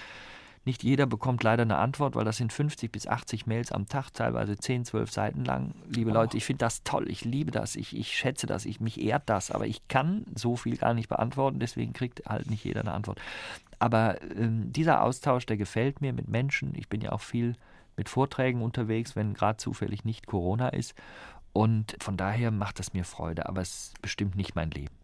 [0.67, 4.11] Nicht jeder bekommt leider eine Antwort, weil das sind 50 bis 80 Mails am Tag,
[4.13, 5.77] teilweise 10, 12 Seiten lang.
[5.89, 6.15] Liebe oh.
[6.15, 9.23] Leute, ich finde das toll, ich liebe das, ich, ich schätze das, ich, mich ehrt
[9.27, 12.95] das, aber ich kann so viel gar nicht beantworten, deswegen kriegt halt nicht jeder eine
[12.95, 13.21] Antwort.
[13.79, 16.75] Aber ähm, dieser Austausch, der gefällt mir mit Menschen.
[16.75, 17.55] Ich bin ja auch viel
[17.97, 20.97] mit Vorträgen unterwegs, wenn gerade zufällig nicht Corona ist.
[21.53, 24.95] Und von daher macht das mir Freude, aber es ist bestimmt nicht mein Leben.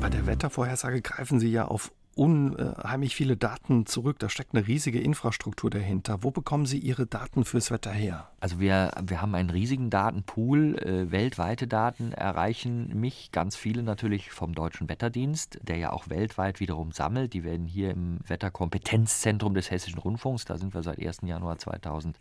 [0.00, 4.18] Bei der Wettervorhersage greifen Sie ja auf unheimlich viele Daten zurück.
[4.18, 6.22] Da steckt eine riesige Infrastruktur dahinter.
[6.22, 8.28] Wo bekommen Sie Ihre Daten fürs Wetter her?
[8.40, 10.78] Also wir, wir haben einen riesigen Datenpool.
[10.78, 16.58] Äh, weltweite Daten erreichen mich ganz viele natürlich vom Deutschen Wetterdienst, der ja auch weltweit
[16.58, 17.34] wiederum sammelt.
[17.34, 21.18] Die werden hier im Wetterkompetenzzentrum des Hessischen Rundfunks, da sind wir seit 1.
[21.22, 22.18] Januar 2000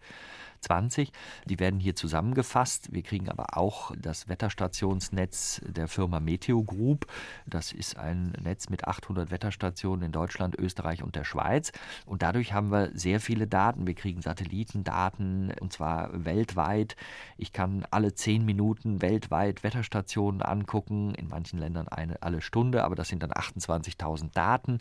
[0.61, 1.11] 20.
[1.45, 2.93] Die werden hier zusammengefasst.
[2.93, 7.07] Wir kriegen aber auch das Wetterstationsnetz der Firma Meteo Group.
[7.45, 11.71] Das ist ein Netz mit 800 Wetterstationen in Deutschland, Österreich und der Schweiz.
[12.05, 13.87] Und dadurch haben wir sehr viele Daten.
[13.87, 16.95] Wir kriegen Satellitendaten und zwar weltweit.
[17.37, 21.15] Ich kann alle zehn Minuten weltweit Wetterstationen angucken.
[21.15, 24.79] In manchen Ländern eine alle Stunde, aber das sind dann 28.000 Daten.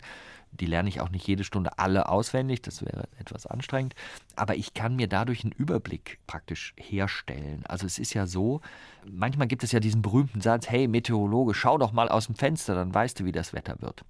[0.51, 3.93] Die lerne ich auch nicht jede Stunde alle auswendig, das wäre etwas anstrengend.
[4.35, 7.63] Aber ich kann mir dadurch einen Überblick praktisch herstellen.
[7.67, 8.61] Also es ist ja so,
[9.05, 12.75] manchmal gibt es ja diesen berühmten Satz, hey Meteorologe, schau doch mal aus dem Fenster,
[12.75, 14.03] dann weißt du, wie das Wetter wird.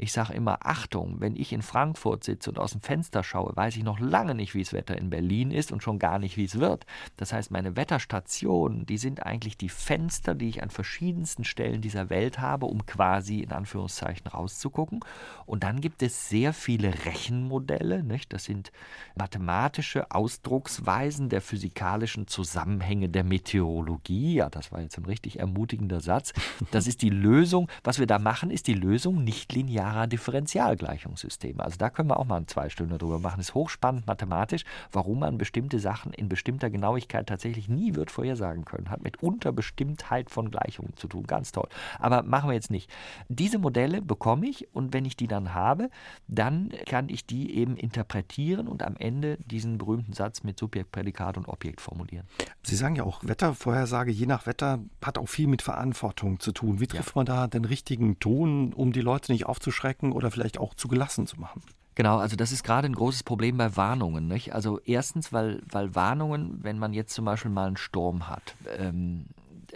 [0.00, 3.76] Ich sage immer, Achtung, wenn ich in Frankfurt sitze und aus dem Fenster schaue, weiß
[3.76, 6.44] ich noch lange nicht, wie das Wetter in Berlin ist und schon gar nicht, wie
[6.44, 6.86] es wird.
[7.16, 12.10] Das heißt, meine Wetterstationen, die sind eigentlich die Fenster, die ich an verschiedensten Stellen dieser
[12.10, 15.00] Welt habe, um quasi in Anführungszeichen rauszugucken.
[15.46, 18.32] Und dann gibt es sehr viele Rechenmodelle, nicht?
[18.32, 18.70] das sind
[19.16, 24.34] mathematische Ausdrucksweisen der physikalischen Zusammenhänge der Meteorologie.
[24.34, 26.32] Ja, das war jetzt ein richtig ermutigender Satz.
[26.70, 27.68] Das ist die Lösung.
[27.82, 31.62] Was wir da machen, ist die Lösung nicht linear linearer Differentialgleichungssysteme.
[31.62, 33.40] Also da können wir auch mal zwei Stunden drüber machen.
[33.40, 38.90] Ist hochspannend mathematisch, warum man bestimmte Sachen in bestimmter Genauigkeit tatsächlich nie wird vorhersagen können.
[38.90, 41.24] Hat mit Unterbestimmtheit von Gleichungen zu tun.
[41.26, 41.68] Ganz toll.
[41.98, 42.90] Aber machen wir jetzt nicht.
[43.28, 45.90] Diese Modelle bekomme ich und wenn ich die dann habe,
[46.26, 51.36] dann kann ich die eben interpretieren und am Ende diesen berühmten Satz mit Subjekt, Prädikat
[51.36, 52.26] und Objekt formulieren.
[52.62, 56.80] Sie sagen ja auch, Wettervorhersage je nach Wetter hat auch viel mit Verantwortung zu tun.
[56.80, 57.12] Wie trifft ja.
[57.16, 59.77] man da den richtigen Ton, um die Leute nicht aufzuschreiben?
[59.78, 61.62] Abzuschrecken oder vielleicht auch zu gelassen zu machen.
[61.94, 64.28] Genau, also das ist gerade ein großes Problem bei Warnungen.
[64.28, 64.54] Nicht?
[64.54, 69.26] Also erstens, weil, weil Warnungen, wenn man jetzt zum Beispiel mal einen Sturm hat, ähm,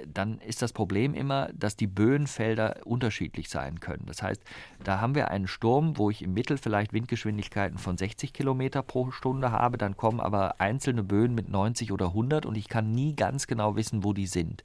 [0.06, 4.04] dann ist das Problem immer, dass die Böenfelder unterschiedlich sein können.
[4.06, 4.42] Das heißt,
[4.84, 9.10] da haben wir einen Sturm, wo ich im Mittel vielleicht Windgeschwindigkeiten von 60 Kilometer pro
[9.10, 13.14] Stunde habe, dann kommen aber einzelne Böen mit 90 oder 100 und ich kann nie
[13.14, 14.64] ganz genau wissen, wo die sind.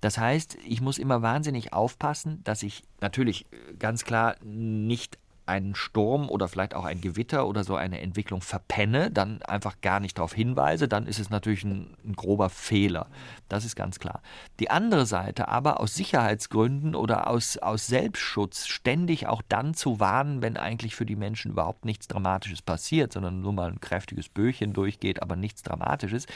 [0.00, 3.46] Das heißt, ich muss immer wahnsinnig aufpassen, dass ich natürlich
[3.78, 9.12] ganz klar nicht einen Sturm oder vielleicht auch ein Gewitter oder so eine Entwicklung verpenne,
[9.12, 13.06] dann einfach gar nicht darauf hinweise, dann ist es natürlich ein, ein, grober Fehler.
[13.48, 14.22] Das ist ganz klar.
[14.58, 20.42] Die andere Seite aber aus Sicherheitsgründen oder aus, aus Selbstschutz ständig auch dann zu warnen,
[20.42, 24.72] wenn eigentlich für die Menschen überhaupt nichts Dramatisches passiert, sondern nur mal ein kräftiges Böchen
[24.72, 26.26] durchgeht, aber nichts Dramatisches,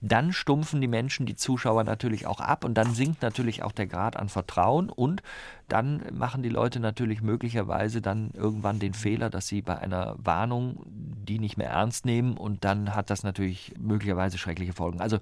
[0.00, 3.88] dann stumpfen die Menschen, die Zuschauer natürlich auch ab und dann sinkt natürlich auch der
[3.88, 5.22] Grad an Vertrauen und
[5.72, 10.84] dann machen die Leute natürlich möglicherweise dann irgendwann den Fehler, dass sie bei einer Warnung
[11.30, 15.00] die nicht mehr ernst nehmen und dann hat das natürlich möglicherweise schreckliche Folgen.
[15.00, 15.18] Also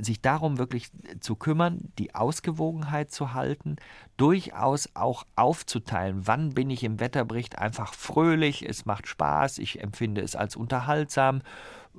[0.00, 0.90] sich darum wirklich
[1.20, 3.76] zu kümmern, die Ausgewogenheit zu halten,
[4.16, 10.20] durchaus auch aufzuteilen, wann bin ich im Wetterbericht einfach fröhlich, es macht Spaß, ich empfinde
[10.20, 11.42] es als unterhaltsam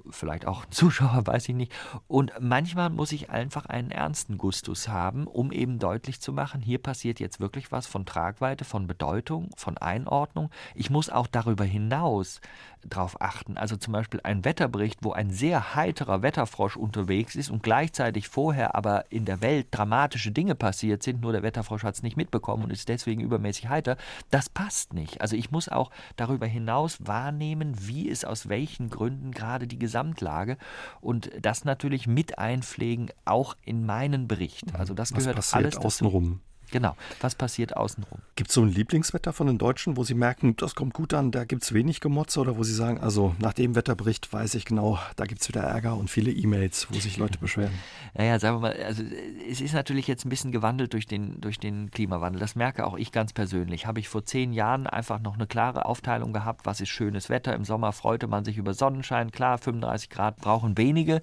[0.09, 1.71] vielleicht auch Zuschauer, weiß ich nicht.
[2.07, 6.79] Und manchmal muss ich einfach einen ernsten Gustus haben, um eben deutlich zu machen, hier
[6.79, 10.49] passiert jetzt wirklich was von Tragweite, von Bedeutung, von Einordnung.
[10.75, 12.41] Ich muss auch darüber hinaus
[12.87, 13.57] darauf achten.
[13.57, 18.75] Also zum Beispiel ein Wetterbericht, wo ein sehr heiterer Wetterfrosch unterwegs ist und gleichzeitig vorher
[18.75, 22.63] aber in der Welt dramatische Dinge passiert sind, nur der Wetterfrosch hat es nicht mitbekommen
[22.63, 23.97] und ist deswegen übermäßig heiter,
[24.29, 25.21] das passt nicht.
[25.21, 30.57] Also ich muss auch darüber hinaus wahrnehmen, wie es aus welchen Gründen gerade die Gesamtlage
[31.01, 34.75] und das natürlich mit einpflegen, auch in meinen Bericht.
[34.75, 36.41] Also das Was gehört alles außenrum.
[36.71, 36.95] Genau.
[37.21, 38.19] Was passiert außenrum?
[38.35, 41.31] Gibt es so ein Lieblingswetter von den Deutschen, wo Sie merken, das kommt gut an,
[41.31, 44.65] da gibt es wenig Gemotze oder wo Sie sagen, also nach dem Wetterbericht weiß ich
[44.65, 47.73] genau, da gibt es wieder Ärger und viele E-Mails, wo sich Leute beschweren?
[48.13, 49.03] Naja, sagen wir mal, also
[49.49, 52.39] es ist natürlich jetzt ein bisschen gewandelt durch den, durch den Klimawandel.
[52.39, 53.85] Das merke auch ich ganz persönlich.
[53.85, 57.53] Habe ich vor zehn Jahren einfach noch eine klare Aufteilung gehabt, was ist schönes Wetter.
[57.53, 59.31] Im Sommer freute man sich über Sonnenschein.
[59.31, 61.21] Klar, 35 Grad brauchen wenige.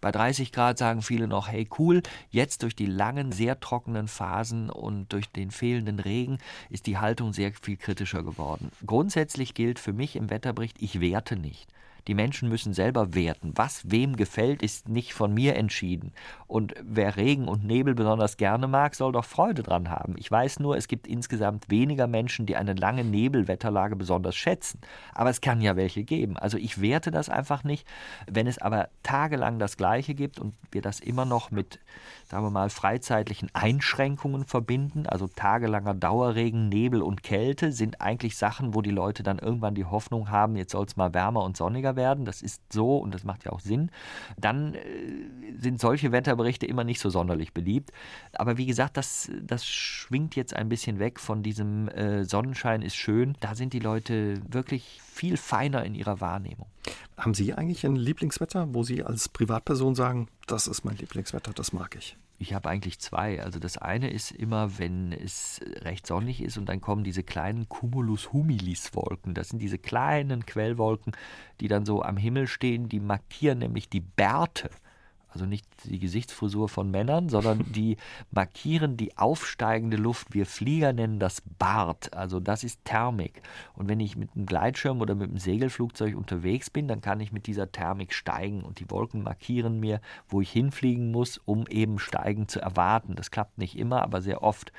[0.00, 2.02] Bei 30 Grad sagen viele noch, hey cool.
[2.30, 6.38] Jetzt durch die langen, sehr trockenen Phasen und durch den fehlenden Regen
[6.70, 8.70] ist die Haltung sehr viel kritischer geworden.
[8.86, 11.68] Grundsätzlich gilt für mich im Wetterbericht, ich werte nicht.
[12.06, 13.52] Die Menschen müssen selber werten.
[13.56, 16.12] Was wem gefällt, ist nicht von mir entschieden.
[16.46, 20.14] Und wer Regen und Nebel besonders gerne mag, soll doch Freude dran haben.
[20.18, 24.80] Ich weiß nur, es gibt insgesamt weniger Menschen, die eine lange Nebelwetterlage besonders schätzen.
[25.14, 26.36] Aber es kann ja welche geben.
[26.36, 27.86] Also ich werte das einfach nicht.
[28.26, 31.80] Wenn es aber tagelang das Gleiche gibt und wir das immer noch mit
[32.30, 35.06] sagen wir mal, freizeitlichen Einschränkungen verbinden.
[35.06, 39.84] Also tagelanger Dauerregen, Nebel und Kälte sind eigentlich Sachen, wo die Leute dann irgendwann die
[39.84, 42.24] Hoffnung haben, jetzt soll es mal wärmer und sonniger werden.
[42.24, 43.90] Das ist so und das macht ja auch Sinn.
[44.38, 44.80] Dann äh,
[45.58, 47.92] sind solche Wetterberichte immer nicht so sonderlich beliebt.
[48.32, 52.96] Aber wie gesagt, das, das schwingt jetzt ein bisschen weg von diesem äh, Sonnenschein ist
[52.96, 53.36] schön.
[53.40, 56.66] Da sind die Leute wirklich viel feiner in ihrer Wahrnehmung.
[57.16, 61.72] Haben Sie eigentlich ein Lieblingswetter, wo Sie als Privatperson sagen, das ist mein Lieblingswetter, das
[61.72, 62.16] mag ich?
[62.42, 63.42] Ich habe eigentlich zwei.
[63.42, 67.68] Also das eine ist immer, wenn es recht sonnig ist und dann kommen diese kleinen
[67.68, 69.34] Cumulus humilis Wolken.
[69.34, 71.12] Das sind diese kleinen Quellwolken,
[71.60, 72.88] die dann so am Himmel stehen.
[72.88, 74.70] Die markieren nämlich die Bärte
[75.32, 77.96] also nicht die Gesichtsfrisur von Männern, sondern die
[78.30, 80.34] markieren die aufsteigende Luft.
[80.34, 83.42] Wir Flieger nennen das Bart, also das ist Thermik.
[83.74, 87.32] Und wenn ich mit einem Gleitschirm oder mit einem Segelflugzeug unterwegs bin, dann kann ich
[87.32, 91.98] mit dieser Thermik steigen und die Wolken markieren mir, wo ich hinfliegen muss, um eben
[91.98, 93.14] steigen zu erwarten.
[93.14, 94.72] Das klappt nicht immer, aber sehr oft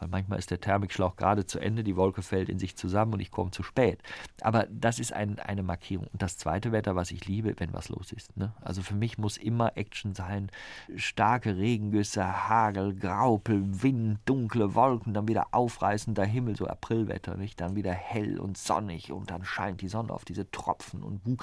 [0.00, 3.20] weil manchmal ist der Thermikschlauch gerade zu Ende, die Wolke fällt in sich zusammen und
[3.20, 4.02] ich komme zu spät.
[4.40, 6.06] Aber das ist ein, eine Markierung.
[6.12, 8.36] Und das zweite Wetter, was ich liebe, wenn was los ist.
[8.36, 8.52] Ne?
[8.60, 10.50] Also für mich muss immer Action sein.
[10.96, 17.60] Starke Regengüsse, Hagel, Graupel, Wind, dunkle Wolken, dann wieder aufreißender Himmel, so Aprilwetter, nicht?
[17.60, 21.36] Dann wieder hell und sonnig und dann scheint die Sonne auf diese Tropfen und wuh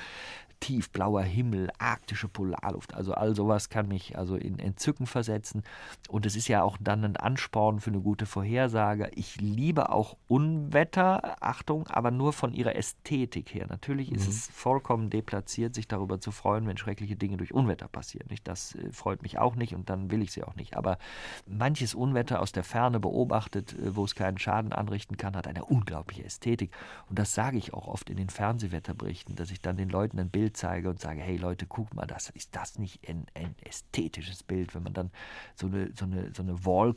[0.59, 5.63] tiefblauer Himmel, arktische Polarluft, also all sowas kann mich also in Entzücken versetzen
[6.09, 9.09] und es ist ja auch dann ein Ansporn für eine gute Vorhersage.
[9.15, 13.67] Ich liebe auch Unwetter, Achtung, aber nur von ihrer Ästhetik her.
[13.69, 14.29] Natürlich ist mhm.
[14.29, 18.27] es vollkommen deplatziert, sich darüber zu freuen, wenn schreckliche Dinge durch Unwetter passieren.
[18.29, 18.47] Nicht?
[18.47, 20.77] Das äh, freut mich auch nicht und dann will ich sie auch nicht.
[20.77, 20.97] Aber
[21.45, 25.65] manches Unwetter aus der Ferne beobachtet, äh, wo es keinen Schaden anrichten kann, hat eine
[25.65, 26.71] unglaubliche Ästhetik
[27.09, 30.29] und das sage ich auch oft in den Fernsehwetterberichten, dass ich dann den Leuten ein
[30.29, 33.55] Bild Bild zeige und sage, hey Leute, guck mal, das ist das nicht ein, ein
[33.65, 35.11] ästhetisches Bild, wenn man dann
[35.55, 36.95] so eine, so eine, so eine Wall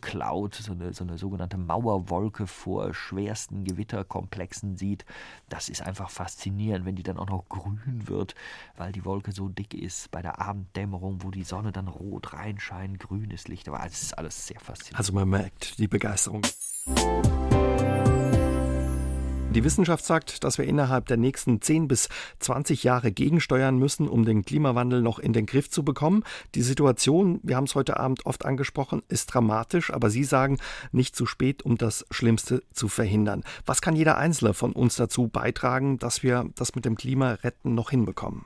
[0.52, 5.04] so eine, so eine sogenannte Mauerwolke vor schwersten Gewitterkomplexen sieht.
[5.48, 8.34] Das ist einfach faszinierend, wenn die dann auch noch grün wird,
[8.76, 13.00] weil die Wolke so dick ist bei der Abenddämmerung, wo die Sonne dann rot reinscheint,
[13.00, 13.68] grünes Licht.
[13.68, 14.98] Aber es ist alles sehr faszinierend.
[14.98, 16.42] Also man merkt die Begeisterung.
[19.52, 24.24] Die Wissenschaft sagt, dass wir innerhalb der nächsten 10 bis 20 Jahre gegensteuern müssen, um
[24.24, 26.22] den Klimawandel noch in den Griff zu bekommen.
[26.54, 30.58] Die Situation, wir haben es heute Abend oft angesprochen, ist dramatisch, aber Sie sagen,
[30.92, 33.42] nicht zu spät, um das Schlimmste zu verhindern.
[33.66, 37.90] Was kann jeder Einzelne von uns dazu beitragen, dass wir das mit dem Klimaretten noch
[37.90, 38.44] hinbekommen?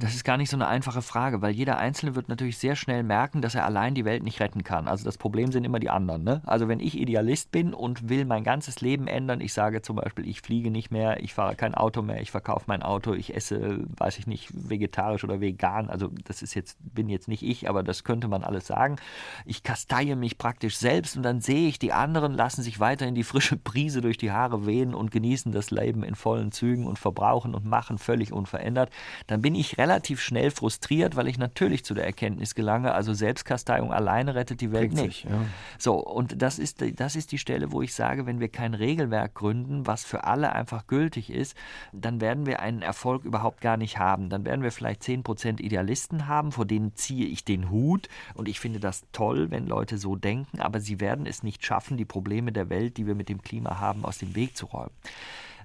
[0.00, 3.02] Das ist gar nicht so eine einfache Frage, weil jeder Einzelne wird natürlich sehr schnell
[3.02, 4.88] merken, dass er allein die Welt nicht retten kann.
[4.88, 6.24] Also das Problem sind immer die anderen.
[6.24, 6.40] Ne?
[6.46, 10.26] Also wenn ich Idealist bin und will mein ganzes Leben ändern, ich sage zum Beispiel,
[10.26, 13.84] ich fliege nicht mehr, ich fahre kein Auto mehr, ich verkaufe mein Auto, ich esse,
[13.98, 15.90] weiß ich nicht, vegetarisch oder vegan.
[15.90, 18.96] Also das ist jetzt, bin jetzt nicht ich, aber das könnte man alles sagen.
[19.44, 23.24] Ich kasteie mich praktisch selbst und dann sehe ich, die anderen lassen sich weiterhin die
[23.24, 27.54] frische Brise durch die Haare wehen und genießen das Leben in vollen Zügen und verbrauchen
[27.54, 28.90] und machen völlig unverändert.
[29.26, 33.12] Dann bin bin ich relativ schnell frustriert, weil ich natürlich zu der Erkenntnis gelange, also
[33.12, 35.22] Selbstkasteiung alleine rettet die Welt Kriegt nicht.
[35.22, 35.44] Sich, ja.
[35.76, 39.34] So, und das ist, das ist die Stelle, wo ich sage, wenn wir kein Regelwerk
[39.34, 41.56] gründen, was für alle einfach gültig ist,
[41.92, 44.28] dann werden wir einen Erfolg überhaupt gar nicht haben.
[44.28, 48.60] Dann werden wir vielleicht 10% Idealisten haben, vor denen ziehe ich den Hut und ich
[48.60, 52.52] finde das toll, wenn Leute so denken, aber sie werden es nicht schaffen, die Probleme
[52.52, 54.94] der Welt, die wir mit dem Klima haben, aus dem Weg zu räumen.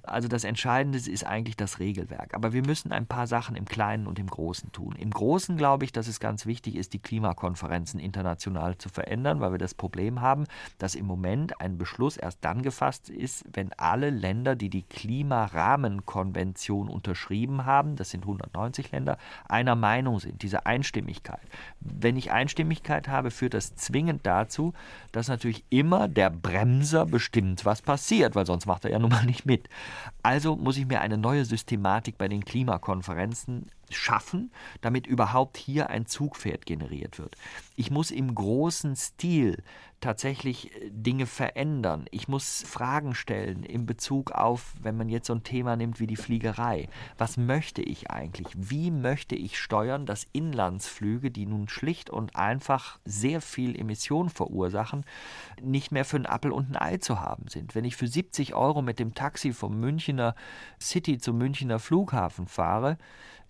[0.08, 2.34] Also das Entscheidende ist eigentlich das Regelwerk.
[2.34, 4.94] Aber wir müssen ein paar Sachen im Kleinen und im Großen tun.
[4.98, 9.52] Im Großen glaube ich, dass es ganz wichtig ist, die Klimakonferenzen international zu verändern, weil
[9.52, 10.44] wir das Problem haben,
[10.78, 16.88] dass im Moment ein Beschluss erst dann gefasst ist, wenn alle Länder, die die Klimarahmenkonvention
[16.88, 21.40] unterschrieben haben, das sind 190 Länder, einer Meinung sind, diese Einstimmigkeit.
[21.80, 24.74] Wenn ich Einstimmigkeit habe, führt das zwingend dazu,
[25.12, 29.24] dass natürlich immer der Bremser bestimmt, was passiert, weil sonst macht er ja nun mal
[29.24, 29.68] nicht mit.
[30.22, 36.06] Also muss ich mir eine neue Systematik bei den Klimakonferenzen schaffen, damit überhaupt hier ein
[36.06, 37.36] Zugpferd generiert wird.
[37.76, 39.62] Ich muss im großen Stil
[40.00, 42.06] tatsächlich äh, Dinge verändern.
[42.10, 46.06] Ich muss Fragen stellen in Bezug auf, wenn man jetzt so ein Thema nimmt wie
[46.06, 46.88] die Fliegerei.
[47.18, 48.48] Was möchte ich eigentlich?
[48.54, 55.04] Wie möchte ich steuern, dass Inlandsflüge, die nun schlicht und einfach sehr viel Emission verursachen,
[55.62, 57.74] nicht mehr für einen Appel und ein Ei zu haben sind?
[57.74, 60.34] Wenn ich für 70 Euro mit dem Taxi vom Münchner
[60.80, 62.98] City zum Münchner Flughafen fahre,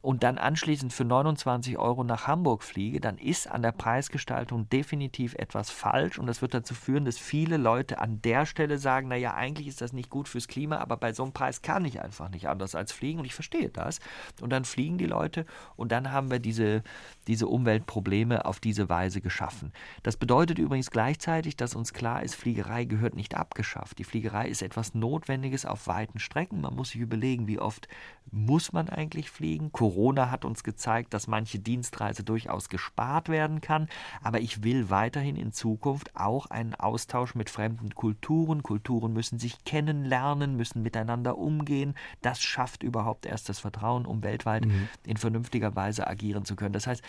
[0.06, 5.34] und dann anschließend für 29 Euro nach Hamburg fliege, dann ist an der Preisgestaltung definitiv
[5.34, 9.34] etwas falsch und das wird dazu führen, dass viele Leute an der Stelle sagen, naja,
[9.34, 12.28] eigentlich ist das nicht gut fürs Klima, aber bei so einem Preis kann ich einfach
[12.28, 13.98] nicht anders als fliegen und ich verstehe das.
[14.40, 15.44] Und dann fliegen die Leute
[15.74, 16.84] und dann haben wir diese,
[17.26, 19.72] diese Umweltprobleme auf diese Weise geschaffen.
[20.04, 23.98] Das bedeutet übrigens gleichzeitig, dass uns klar ist, Fliegerei gehört nicht abgeschafft.
[23.98, 26.60] Die Fliegerei ist etwas Notwendiges auf weiten Strecken.
[26.60, 27.88] Man muss sich überlegen, wie oft
[28.30, 29.72] muss man eigentlich fliegen.
[29.72, 29.95] Corona
[30.30, 33.88] hat uns gezeigt, dass manche Dienstreise durchaus gespart werden kann,
[34.22, 38.62] aber ich will weiterhin in Zukunft auch einen Austausch mit fremden Kulturen.
[38.62, 41.94] Kulturen müssen sich kennenlernen, müssen miteinander umgehen.
[42.22, 44.88] Das schafft überhaupt erst das Vertrauen, um weltweit mhm.
[45.04, 46.72] in vernünftiger Weise agieren zu können.
[46.72, 47.02] Das heißt,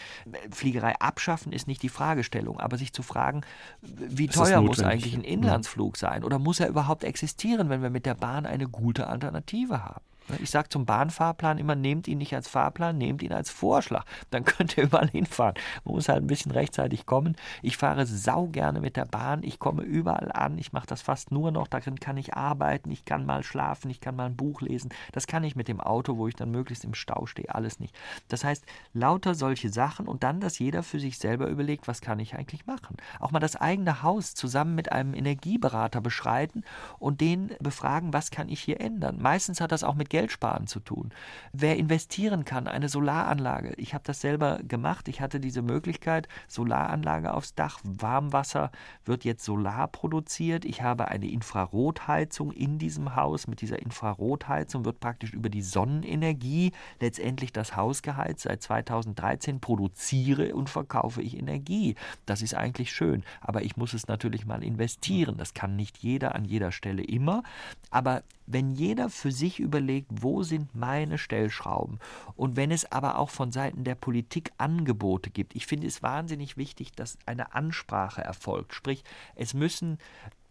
[0.52, 3.42] Fliegerei abschaffen ist nicht die Fragestellung, aber sich zu fragen,
[3.82, 8.06] wie teuer muss eigentlich ein Inlandsflug sein oder muss er überhaupt existieren, wenn wir mit
[8.06, 10.02] der Bahn eine gute Alternative haben?
[10.42, 14.06] Ich sage zum Bahnfahrplan immer, nehmt ihn nicht als Fahrplan, nehmt ihn als Vorschlag.
[14.30, 15.56] Dann könnt ihr überall hinfahren.
[15.86, 17.36] Man muss halt ein bisschen rechtzeitig kommen.
[17.62, 19.44] Ich fahre sau gerne mit der Bahn.
[19.44, 20.58] Ich komme überall an.
[20.58, 21.68] Ich mache das fast nur noch.
[21.68, 22.92] Darin kann ich arbeiten.
[22.92, 23.90] Ich kann mal schlafen.
[23.90, 24.90] Ich kann mal ein Buch lesen.
[25.12, 27.96] Das kann ich mit dem Auto, wo ich dann möglichst im Stau stehe, alles nicht.
[28.28, 32.20] Das heißt, lauter solche Sachen und dann, dass jeder für sich selber überlegt, was kann
[32.20, 32.98] ich eigentlich machen.
[33.20, 36.64] Auch mal das eigene Haus zusammen mit einem Energieberater beschreiten
[37.00, 39.18] und den befragen, was kann ich hier ändern.
[39.22, 41.12] Meistens hat das auch mit Geld sparen zu tun.
[41.54, 43.76] Wer investieren kann, eine Solaranlage.
[43.78, 45.08] Ich habe das selber gemacht.
[45.10, 48.72] Ich hatte diese Möglichkeit, Solaranlage aufs Dach, Warmwasser
[49.06, 50.66] wird jetzt solar produziert.
[50.66, 53.46] Ich habe eine Infrarotheizung in diesem Haus.
[53.46, 58.42] Mit dieser Infrarotheizung wird praktisch über die Sonnenenergie letztendlich das Haus geheizt.
[58.42, 61.94] Seit 2013 produziere und verkaufe ich Energie.
[62.26, 65.38] Das ist eigentlich schön, aber ich muss es natürlich mal investieren.
[65.38, 67.44] Das kann nicht jeder an jeder Stelle immer,
[67.92, 72.00] aber wenn jeder für sich überlegt, wo sind meine Stellschrauben?
[72.36, 76.58] Und wenn es aber auch von Seiten der Politik Angebote gibt, ich finde es wahnsinnig
[76.58, 79.04] wichtig, dass eine Ansprache erfolgt, sprich
[79.36, 79.98] es müssen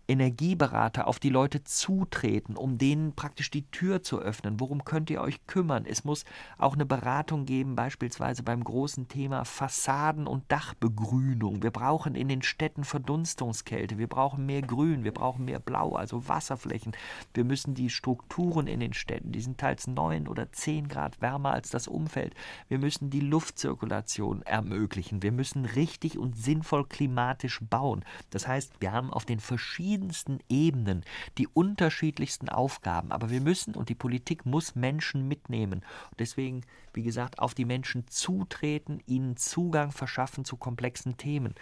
[0.09, 4.61] Energieberater auf die Leute zutreten, um denen praktisch die Tür zu öffnen.
[4.61, 5.85] Worum könnt ihr euch kümmern?
[5.85, 6.25] Es muss
[6.59, 11.63] auch eine Beratung geben, beispielsweise beim großen Thema Fassaden- und Dachbegrünung.
[11.63, 16.29] Wir brauchen in den Städten Verdunstungskälte, wir brauchen mehr Grün, wir brauchen mehr Blau, also
[16.29, 16.93] Wasserflächen.
[17.35, 21.51] Wir müssen die Strukturen in den Städten, die sind teils neun oder zehn Grad wärmer
[21.51, 22.35] als das Umfeld.
[22.69, 25.23] Wir müssen die Luftzirkulation ermöglichen.
[25.23, 28.05] Wir müssen richtig und sinnvoll klimatisch bauen.
[28.31, 31.05] Das heißt, wir haben auf den verschiedenen verschiedensten Ebenen
[31.39, 33.13] die unterschiedlichsten Aufgaben.
[33.13, 35.81] Aber wir müssen und die Politik muss Menschen mitnehmen.
[36.11, 41.55] Und deswegen, wie gesagt, auf die Menschen zutreten, ihnen Zugang verschaffen zu komplexen Themen.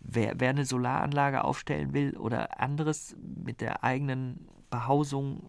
[0.00, 5.42] Wer, wer eine Solaranlage aufstellen will oder anderes mit der eigenen Behausung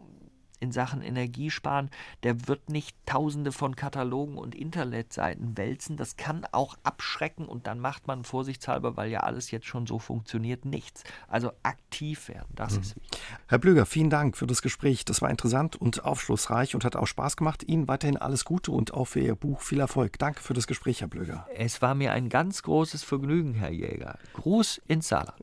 [0.64, 1.90] in Sachen Energiesparen,
[2.24, 5.98] der wird nicht tausende von Katalogen und Internetseiten wälzen.
[5.98, 10.00] Das kann auch abschrecken und dann macht man vorsichtshalber, weil ja alles jetzt schon so
[10.00, 11.04] funktioniert, nichts.
[11.28, 12.82] Also aktiv werden, das mhm.
[12.82, 13.22] ist wichtig.
[13.48, 15.04] Herr Blöger, vielen Dank für das Gespräch.
[15.04, 17.64] Das war interessant und aufschlussreich und hat auch Spaß gemacht.
[17.68, 20.18] Ihnen weiterhin alles Gute und auch für Ihr Buch viel Erfolg.
[20.18, 21.46] Danke für das Gespräch, Herr Blöger.
[21.56, 24.18] Es war mir ein ganz großes Vergnügen, Herr Jäger.
[24.32, 25.42] Gruß ins Saarland.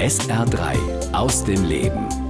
[0.00, 2.29] SR3 aus dem Leben.